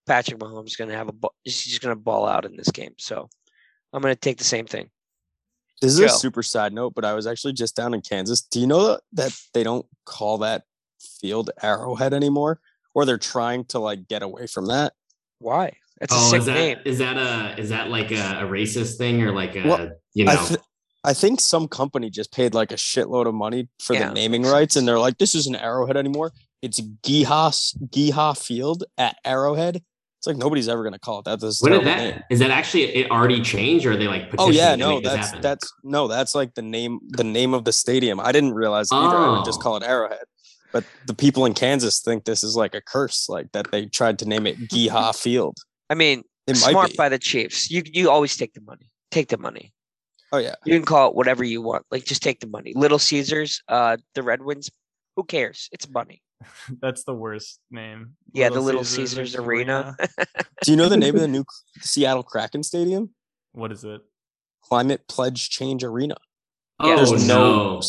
Patrick 0.08 0.40
Mahomes 0.40 0.68
is 0.68 0.76
going 0.78 0.90
to 0.90 0.96
have 0.96 1.10
a 1.10 1.14
he's 1.44 1.64
just 1.64 1.82
going 1.82 1.96
to 1.96 2.02
ball 2.02 2.26
out 2.26 2.46
in 2.46 2.56
this 2.56 2.72
game. 2.72 2.94
So 2.98 3.30
I'm 3.92 4.02
going 4.02 4.14
to 4.14 4.20
take 4.20 4.38
the 4.38 4.44
same 4.46 4.66
thing. 4.66 4.90
This 5.82 5.94
is 5.94 6.00
a 6.00 6.10
super 6.10 6.44
side 6.44 6.74
note, 6.74 6.94
but 6.94 7.04
I 7.04 7.14
was 7.14 7.26
actually 7.26 7.54
just 7.54 7.76
down 7.76 7.94
in 7.94 8.02
Kansas. 8.02 8.42
Do 8.42 8.60
you 8.60 8.68
know 8.68 8.88
that, 8.88 9.02
that 9.14 9.42
they 9.54 9.64
don't 9.64 9.86
call 10.06 10.38
that 10.40 10.64
field 11.20 11.50
Arrowhead 11.62 12.14
anymore, 12.14 12.60
or 12.94 13.06
they're 13.06 13.18
trying 13.18 13.66
to 13.66 13.80
like 13.80 14.08
get 14.08 14.22
away 14.22 14.46
from 14.46 14.68
that? 14.68 14.94
Why? 15.40 15.74
That's 16.00 16.14
a 16.14 16.18
oh, 16.18 16.30
sick 16.30 16.40
is 16.40 16.46
that 16.46 16.54
name. 16.54 16.78
is 16.86 16.98
that 17.00 17.18
a 17.18 17.60
is 17.60 17.70
that 17.70 17.90
like 17.90 18.12
a, 18.12 18.42
a 18.42 18.44
racist 18.44 18.98
thing 18.98 19.22
or 19.24 19.32
like 19.32 19.56
a 19.56 19.68
Well, 19.68 19.92
you 20.14 20.26
know? 20.26 20.32
I, 20.32 20.36
th- 20.36 20.60
I 21.04 21.14
think 21.14 21.42
some 21.42 21.68
company 21.68 22.10
just 22.10 22.32
paid 22.32 22.54
like 22.54 22.72
a 22.72 22.76
shitload 22.76 23.26
of 23.26 23.34
money 23.34 23.68
for 23.80 23.94
Yeah, 23.94 24.10
the 24.10 24.14
naming 24.14 24.44
rights, 24.44 24.76
and 24.76 24.88
they're 24.88 25.00
like, 25.00 25.18
"This 25.18 25.34
isn't 25.36 25.56
Arrowhead 25.56 25.98
anymore. 25.98 26.32
It's 26.62 26.80
Gihas 26.80 27.76
GEHA 27.90 28.38
Field 28.38 28.84
at 28.98 29.18
Arrowhead." 29.26 29.84
It's 30.22 30.28
like 30.28 30.38
nobody's 30.38 30.70
ever 30.70 30.84
gonna 30.84 31.00
call 31.00 31.18
it 31.18 31.26
that. 31.26 31.40
This 31.40 31.56
is 31.56 31.62
a 31.62 31.66
what 31.66 31.70
did 31.72 31.82
terrible 31.82 32.04
that 32.04 32.14
name. 32.18 32.24
is 32.30 32.38
that 32.42 32.52
actually 32.52 32.84
it 32.84 33.10
already 33.10 33.42
changed 33.42 33.88
or 33.88 33.94
are 33.94 33.98
they 33.98 34.08
like 34.08 34.30
Oh 34.38 34.52
yeah, 34.52 34.76
no, 34.76 35.00
that's 35.02 35.32
that's 35.40 35.74
no, 35.84 36.08
that's 36.08 36.36
like 36.36 36.54
the 36.54 36.62
name 36.62 37.00
the 37.08 37.24
name 37.24 37.56
of 37.56 37.66
the 37.66 37.74
stadium. 37.74 38.20
I 38.20 38.32
didn't 38.32 38.54
realize 38.54 38.90
either. 38.92 39.18
I 39.18 39.36
would 39.36 39.46
just 39.46 39.60
Oh. 39.62 39.64
call 39.64 39.78
it 39.78 39.84
Arrowhead. 39.84 40.26
But 40.72 40.86
the 41.06 41.16
people 41.16 41.48
in 41.48 41.56
Kansas 41.56 42.02
think 42.02 42.26
this 42.26 42.44
is 42.44 42.56
like 42.56 42.76
a 42.76 42.82
curse, 42.82 43.30
like 43.30 43.52
that 43.54 43.72
they 43.72 43.88
tried 43.88 44.20
to 44.20 44.26
name 44.28 44.46
it 44.46 44.60
GEHA 44.70 45.16
Field. 45.20 45.58
I 45.90 45.96
mean, 45.96 46.22
It 46.46 46.52
might 46.62 46.70
smart 46.70 46.96
by 46.96 47.10
the 47.10 47.18
Chiefs. 47.18 47.72
You 47.72 47.82
you 47.92 48.12
always 48.12 48.38
take 48.38 48.54
the 48.54 48.62
money. 48.62 48.92
Take 49.10 49.30
the 49.30 49.40
money. 49.40 49.74
Oh 50.32 50.38
yeah, 50.38 50.54
You 50.66 50.74
can 50.76 50.86
call 50.86 51.10
it 51.10 51.16
whatever 51.16 51.44
you 51.44 51.64
want. 51.64 51.84
Like 51.90 52.06
just 52.06 52.22
take 52.22 52.42
the 52.42 52.48
money. 52.48 52.74
Little 52.76 53.00
Caesars, 53.00 53.64
uh, 53.68 53.98
the 54.14 54.22
Red 54.22 54.44
Wings. 54.44 54.70
Who 55.16 55.24
cares? 55.24 55.68
It's 55.72 55.90
money. 55.90 56.22
That's 56.82 57.04
the 57.04 57.14
worst 57.14 57.60
name. 57.70 58.14
Yeah, 58.34 58.50
the 58.50 58.60
Little 58.60 58.84
Caesars 58.84 59.36
Arena. 59.36 59.96
Do 60.64 60.72
you 60.72 60.78
know 60.78 60.90
the 60.90 60.98
name 60.98 61.16
of 61.16 61.22
the 61.22 61.28
new 61.30 61.46
Seattle 61.80 62.24
Kraken 62.24 62.64
Stadium? 62.64 63.12
what 63.54 63.72
is 63.72 63.84
it? 63.84 64.02
Climate 64.64 65.08
Pledge 65.08 65.50
Change 65.50 65.84
Arena. 65.84 66.16
oh 66.80 66.96
There's 66.96 67.28
no. 67.28 67.74
no. 67.76 67.82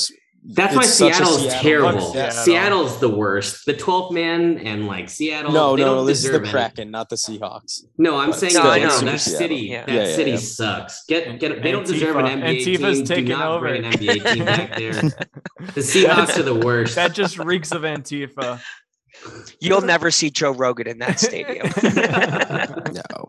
That's 0.45 0.75
why 0.75 0.83
it's 0.83 0.95
such 0.95 1.13
a 1.13 1.15
Seattle's 1.15 1.41
Seattle- 1.43 1.63
terrible. 1.63 2.01
Seattle. 2.13 2.31
Seattle's 2.45 2.99
the 3.01 3.09
worst. 3.09 3.65
The 3.65 3.75
12th 3.75 4.11
man 4.11 4.59
and 4.59 4.89
like 4.89 5.09
Seattle. 5.09 5.53
No, 5.53 5.77
they 5.77 5.83
no, 5.83 5.87
don't 5.89 5.97
no. 5.99 6.05
This 6.05 6.25
is 6.25 6.33
the 6.33 6.39
deserve 6.41 6.51
Kraken, 6.53 6.91
not 6.91 7.09
the 7.11 7.15
Seahawks. 7.17 7.83
No, 7.97 8.17
I'm 8.19 8.31
But 8.31 8.39
saying 8.41 8.51
still, 8.51 8.65
no, 8.65 8.77
no, 8.77 9.01
that 9.03 9.21
city, 9.21 9.55
Yeah. 9.57 9.85
that 9.87 9.93
Yeah, 9.95 10.05
yeah, 10.09 10.17
city 10.17 10.31
yeah. 10.33 10.37
sucks. 10.39 11.05
Get 11.07 11.39
get. 11.39 11.63
They 11.63 11.71
don't 11.71 11.87
deserve 11.87 12.17
an 12.17 12.27
Antifa- 12.27 12.43
NBA 12.43 12.79
Antifa's 12.79 12.97
team. 12.99 13.05
Do 13.05 13.15
taking 13.15 13.29
not 13.39 13.47
over. 13.53 13.69
bring 13.69 13.85
an 13.85 13.93
NBA 13.93 14.35
team 14.35 14.45
back 14.47 14.77
there. 14.77 14.93
The 14.95 15.81
Seahawks 15.81 16.37
are 16.37 16.43
the 16.43 16.55
worst. 16.57 16.97
That 16.97 17.15
just 17.15 17.39
reeks 17.39 17.71
of 17.71 17.83
Antifa. 17.83 18.61
You'll 19.61 19.83
never 19.83 20.11
see 20.11 20.31
Joe 20.31 20.51
Rogan 20.51 20.89
in 20.89 20.99
that 20.99 21.21
stadium. 21.21 21.69
No. 22.93 23.29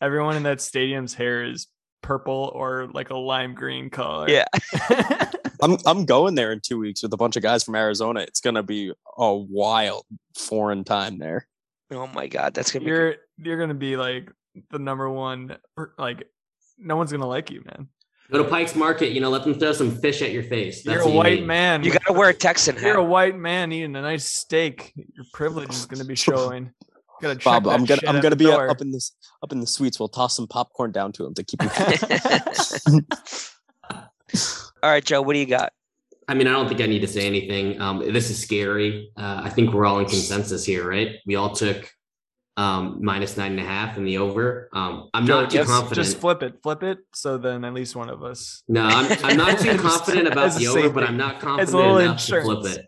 Everyone 0.00 0.36
in 0.36 0.44
that 0.44 0.60
stadium's 0.62 1.12
hair 1.14 1.44
is 1.44 1.66
purple 2.02 2.50
or 2.54 2.88
like 2.92 3.10
a 3.10 3.16
lime 3.16 3.54
green 3.54 3.90
color. 3.90 4.28
Yeah. 4.30 4.44
I'm 5.62 5.76
I'm 5.86 6.04
going 6.04 6.34
there 6.34 6.52
in 6.52 6.60
two 6.60 6.78
weeks 6.78 7.02
with 7.02 7.12
a 7.12 7.16
bunch 7.16 7.36
of 7.36 7.42
guys 7.42 7.64
from 7.64 7.74
Arizona. 7.74 8.20
It's 8.20 8.40
gonna 8.40 8.62
be 8.62 8.92
a 9.18 9.34
wild 9.34 10.04
foreign 10.36 10.84
time 10.84 11.18
there. 11.18 11.46
oh 11.90 12.06
my 12.08 12.26
god, 12.26 12.54
that's 12.54 12.72
gonna 12.72 12.84
be. 12.84 12.90
you're 12.90 13.14
you're 13.38 13.58
gonna 13.58 13.74
be 13.74 13.96
like 13.96 14.30
the 14.70 14.78
number 14.78 15.08
one. 15.08 15.56
Like, 15.98 16.28
no 16.78 16.96
one's 16.96 17.12
gonna 17.12 17.26
like 17.26 17.50
you, 17.50 17.62
man. 17.64 17.88
Go 18.30 18.42
to 18.42 18.48
Pike's 18.48 18.74
Market. 18.74 19.12
You 19.12 19.20
know, 19.20 19.30
let 19.30 19.44
them 19.44 19.54
throw 19.54 19.72
some 19.72 19.96
fish 19.98 20.20
at 20.20 20.32
your 20.32 20.42
face. 20.42 20.82
That's 20.82 20.96
you're 20.96 21.02
a 21.02 21.04
what 21.10 21.30
you 21.30 21.38
white 21.38 21.46
man. 21.46 21.84
You 21.84 21.92
gotta 21.92 22.12
wear 22.12 22.30
a 22.30 22.34
Texan 22.34 22.74
hat. 22.76 22.84
You're 22.84 22.96
a 22.96 23.04
white 23.04 23.36
man 23.36 23.72
eating 23.72 23.94
a 23.94 24.02
nice 24.02 24.24
steak. 24.26 24.92
Your 24.96 25.26
privilege 25.32 25.70
is 25.70 25.86
gonna 25.86 26.04
be 26.04 26.16
showing. 26.16 26.72
Gotta 27.22 27.36
check 27.36 27.44
Bob, 27.44 27.68
I'm 27.68 27.84
gonna 27.84 28.02
I'm 28.06 28.20
gonna 28.20 28.36
be 28.36 28.44
door. 28.44 28.68
up 28.68 28.80
in 28.80 28.90
this 28.90 29.12
up 29.42 29.52
in 29.52 29.60
the 29.60 29.66
suites. 29.66 29.98
We'll 29.98 30.08
toss 30.08 30.36
some 30.36 30.46
popcorn 30.46 30.92
down 30.92 31.12
to 31.12 31.26
him 31.26 31.34
to 31.34 31.44
keep 31.44 31.62
him. 31.62 33.06
All 34.86 34.92
right, 34.92 35.04
Joe, 35.04 35.20
what 35.20 35.32
do 35.32 35.40
you 35.40 35.46
got? 35.46 35.72
I 36.28 36.34
mean, 36.34 36.46
I 36.46 36.52
don't 36.52 36.68
think 36.68 36.80
I 36.80 36.86
need 36.86 37.00
to 37.00 37.08
say 37.08 37.26
anything. 37.26 37.80
Um, 37.80 37.98
this 38.12 38.30
is 38.30 38.40
scary. 38.40 39.10
Uh, 39.16 39.40
I 39.42 39.50
think 39.50 39.74
we're 39.74 39.84
all 39.84 39.98
in 39.98 40.06
consensus 40.06 40.64
here, 40.64 40.88
right? 40.88 41.16
We 41.26 41.34
all 41.34 41.50
took 41.50 41.90
um, 42.56 43.00
minus 43.02 43.36
nine 43.36 43.50
and 43.50 43.58
a 43.58 43.64
half 43.64 43.96
in 43.96 44.04
the 44.04 44.18
over. 44.18 44.68
Um, 44.72 45.10
I'm 45.12 45.26
Joe, 45.26 45.40
not 45.40 45.50
too 45.50 45.56
just, 45.58 45.68
confident. 45.68 46.06
Just 46.06 46.18
flip 46.18 46.44
it, 46.44 46.62
flip 46.62 46.84
it. 46.84 46.98
So 47.16 47.36
then 47.36 47.64
at 47.64 47.74
least 47.74 47.96
one 47.96 48.08
of 48.08 48.22
us. 48.22 48.62
No, 48.68 48.84
I'm, 48.84 49.10
I'm 49.24 49.36
not 49.36 49.58
too 49.58 49.76
confident 49.78 50.28
about 50.28 50.56
the 50.56 50.68
over, 50.68 50.88
but. 50.88 51.02
I'm 51.02 51.16
not 51.16 51.40
confident 51.40 51.74
little 51.74 51.98
enough 51.98 52.24
to 52.26 52.42
flip 52.42 52.64
it. 52.78 52.86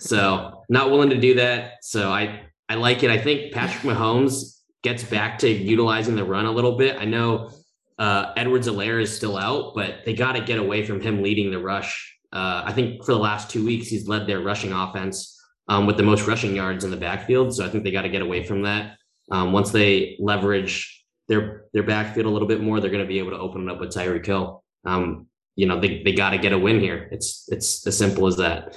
So 0.00 0.64
not 0.68 0.90
willing 0.90 1.10
to 1.10 1.20
do 1.20 1.34
that. 1.34 1.74
So 1.82 2.10
I 2.10 2.40
I 2.68 2.74
like 2.74 3.04
it. 3.04 3.12
I 3.12 3.18
think 3.18 3.52
Patrick 3.52 3.84
Mahomes 3.84 4.58
gets 4.82 5.04
back 5.04 5.38
to 5.38 5.48
utilizing 5.48 6.16
the 6.16 6.24
run 6.24 6.46
a 6.46 6.52
little 6.52 6.76
bit. 6.76 6.96
I 6.98 7.04
know 7.04 7.52
uh, 7.98 8.32
Edwards-Helaire 8.36 9.02
is 9.02 9.14
still 9.14 9.36
out, 9.36 9.74
but 9.74 10.04
they 10.04 10.14
got 10.14 10.32
to 10.32 10.40
get 10.40 10.58
away 10.58 10.84
from 10.84 11.00
him 11.00 11.22
leading 11.22 11.50
the 11.50 11.58
rush. 11.58 12.16
Uh, 12.32 12.62
I 12.64 12.72
think 12.72 13.04
for 13.04 13.12
the 13.12 13.18
last 13.18 13.50
two 13.50 13.64
weeks 13.64 13.88
he's 13.88 14.06
led 14.06 14.26
their 14.26 14.40
rushing 14.40 14.72
offense 14.72 15.40
um, 15.68 15.86
with 15.86 15.96
the 15.96 16.02
most 16.02 16.26
rushing 16.26 16.54
yards 16.54 16.84
in 16.84 16.90
the 16.90 16.96
backfield. 16.96 17.54
So 17.54 17.64
I 17.64 17.68
think 17.68 17.84
they 17.84 17.90
got 17.90 18.02
to 18.02 18.08
get 18.08 18.22
away 18.22 18.44
from 18.44 18.62
that. 18.62 18.96
Um, 19.30 19.52
once 19.52 19.70
they 19.70 20.16
leverage 20.20 21.04
their 21.26 21.64
their 21.72 21.82
backfield 21.82 22.26
a 22.26 22.30
little 22.30 22.48
bit 22.48 22.62
more, 22.62 22.80
they're 22.80 22.90
going 22.90 23.04
to 23.04 23.08
be 23.08 23.18
able 23.18 23.30
to 23.30 23.38
open 23.38 23.68
it 23.68 23.72
up 23.72 23.80
with 23.80 23.90
Tyreek 23.90 24.24
Hill. 24.24 24.64
Um, 24.84 25.26
you 25.54 25.66
know, 25.66 25.80
they, 25.80 26.02
they 26.02 26.12
got 26.12 26.30
to 26.30 26.38
get 26.38 26.52
a 26.52 26.58
win 26.58 26.80
here. 26.80 27.08
It's 27.12 27.46
it's 27.48 27.86
as 27.86 27.98
simple 27.98 28.26
as 28.26 28.36
that. 28.36 28.76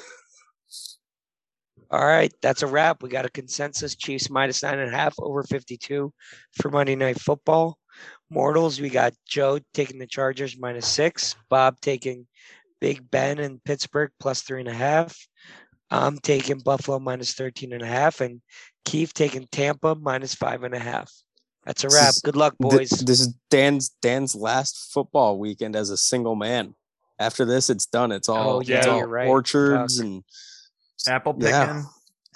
All 1.92 2.06
right, 2.06 2.34
that's 2.42 2.64
a 2.64 2.68
wrap. 2.68 3.04
We 3.04 3.10
got 3.10 3.26
a 3.26 3.30
consensus 3.30 3.96
Chiefs 3.96 4.30
minus 4.30 4.64
nine 4.64 4.80
and 4.80 4.94
a 4.94 4.98
half 4.98 5.14
over 5.20 5.44
52 5.44 6.12
for 6.54 6.70
Monday 6.72 6.96
Night 6.96 7.20
Football. 7.20 7.78
Mortals, 8.36 8.80
we 8.80 8.90
got 8.90 9.14
Joe 9.28 9.60
taking 9.74 10.00
the 10.00 10.08
Chargers 10.08 10.58
minus 10.58 10.88
six, 10.88 11.36
Bob 11.50 11.82
taking 11.82 12.28
Big 12.80 13.12
Ben 13.12 13.40
and 13.40 13.62
Pittsburgh 13.66 14.10
plus 14.22 14.42
three 14.42 14.62
and 14.62 14.70
a 14.70 14.74
half. 14.74 15.18
I'm 15.90 16.18
taking 16.18 16.60
Buffalo 16.60 16.98
minus 17.00 17.34
13 17.34 17.74
and 17.74 17.82
a 17.82 17.86
half, 17.86 18.22
and 18.22 18.42
Keith 18.86 19.14
taking 19.14 19.48
Tampa 19.52 19.96
minus 19.96 20.34
five 20.34 20.64
and 20.64 20.74
a 20.74 20.80
half. 20.80 21.12
That's 21.66 21.84
a 21.84 21.90
wrap. 21.90 22.12
is- 22.12 22.20
Good 22.20 22.38
luck, 22.38 22.56
Th- 22.62 22.72
boys. 22.72 22.90
This 22.92 23.20
is 23.20 23.34
Dan's 23.50 23.90
Dan's 24.02 24.34
last 24.34 24.92
football 24.94 25.38
weekend 25.38 25.76
as 25.76 25.90
a 25.90 25.98
single 25.98 26.36
man. 26.36 26.74
After 27.20 27.44
this, 27.44 27.70
it's 27.70 27.86
done. 27.86 28.14
It's 28.14 28.30
all, 28.30 28.50
Oh, 28.58 28.62
yeah, 28.62 28.88
all 28.88 28.98
you're 28.98 29.28
orchards 29.28 29.98
Fuck. 29.98 30.06
and 30.06 30.24
Apple 31.10 31.34
picking. 31.34 31.50
Yeah. 31.50 31.84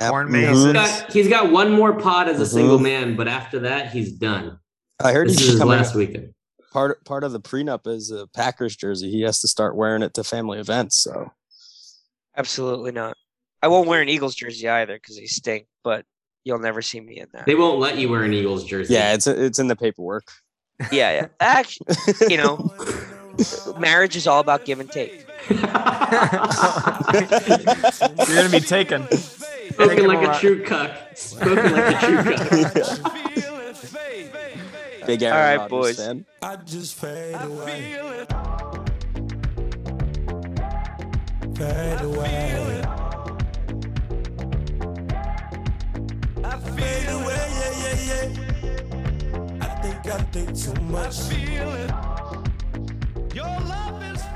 Corn 0.10 0.30
mazes. 0.30 0.66
He's 0.66 0.74
got, 0.74 1.14
he's 1.14 1.28
got 1.30 1.52
one 1.52 1.72
more 1.72 1.94
pod 1.98 2.28
as 2.28 2.42
a 2.42 2.44
Mhm. 2.44 2.54
single 2.54 2.80
man, 2.80 3.16
but 3.16 3.30
after 3.30 3.60
that, 3.60 3.92
he's 3.94 4.12
done. 4.12 4.60
I 5.04 5.12
heard 5.14 5.28
This 5.28 5.36
is 5.36 5.40
he's 5.42 5.50
his 5.52 5.60
coming. 5.60 5.78
last 5.78 5.96
weekend. 5.96 6.34
Part 6.72 7.04
part 7.06 7.24
of 7.24 7.32
the 7.32 7.40
prenup 7.40 7.88
is 7.88 8.12
a 8.12 8.28
Packers 8.28 8.76
jersey. 8.76 9.10
He 9.12 9.22
has 9.22 9.40
to 9.42 9.48
start 9.48 9.76
wearing 9.76 10.02
it 10.02 10.14
to 10.16 10.24
family 10.24 10.60
events. 10.60 10.98
So 10.98 11.32
Absolutely 12.38 12.92
not. 12.92 13.16
I 13.62 13.68
won't 13.70 13.88
wear 13.88 14.02
an 14.02 14.10
Eagles 14.10 14.36
jersey 14.36 14.68
either 14.68 14.96
because 14.96 15.16
they 15.18 15.26
stink, 15.26 15.68
but 15.84 16.06
you'll 16.44 16.60
never 16.60 16.82
see 16.82 17.00
me 17.00 17.20
in 17.20 17.28
that. 17.34 17.46
They 17.46 17.56
won't 17.56 17.80
let 17.80 17.98
you 17.98 18.10
wear 18.10 18.24
an 18.24 18.34
Eagles 18.34 18.64
jersey. 18.66 18.94
yeah, 18.94 19.14
it's 19.14 19.26
it's 19.28 19.58
in 19.60 19.68
the 19.68 19.76
paperwork. 19.76 20.28
Yeah, 20.92 21.12
yeah. 21.14 21.28
Actually, 21.40 21.96
you 22.30 22.36
know, 22.38 22.74
marriage 23.80 24.16
is 24.18 24.28
all 24.28 24.42
about 24.42 24.66
give 24.66 24.80
and 24.82 24.92
take. 24.92 25.26
You're 25.50 25.62
gonna 28.36 28.50
be 28.52 28.60
taken. 28.60 29.08
Spoken 29.12 30.08
like 30.08 30.18
a 30.20 30.22
a 30.22 30.28
lot. 30.28 30.40
true 30.42 30.64
cuck. 30.64 30.92
Spoken 31.16 31.72
like 31.74 31.96
a 31.96 32.00
true 32.06 32.24
cuck. 32.84 33.45
Big 35.06 35.22
Aaron 35.24 35.38
All 35.38 35.44
right, 35.44 35.58
Rodgers 35.72 35.98
boys. 35.98 35.98
fan. 36.08 36.26
I 36.42 36.56
just 36.58 36.96
fade 36.96 37.36
away. 37.36 37.98
Fade 41.56 42.02
away. 42.02 42.82
I 46.44 46.58
fade 46.60 47.10
away, 47.10 47.48
yeah, 47.60 47.74
yeah, 47.82 47.98
yeah. 48.10 49.62
I 49.62 49.68
think 49.82 50.06
I 50.08 50.18
think 50.32 50.50
too 50.58 50.82
much. 50.84 51.16
Your 53.34 53.46
love 53.46 54.04
is 54.04 54.22
fading. 54.24 54.35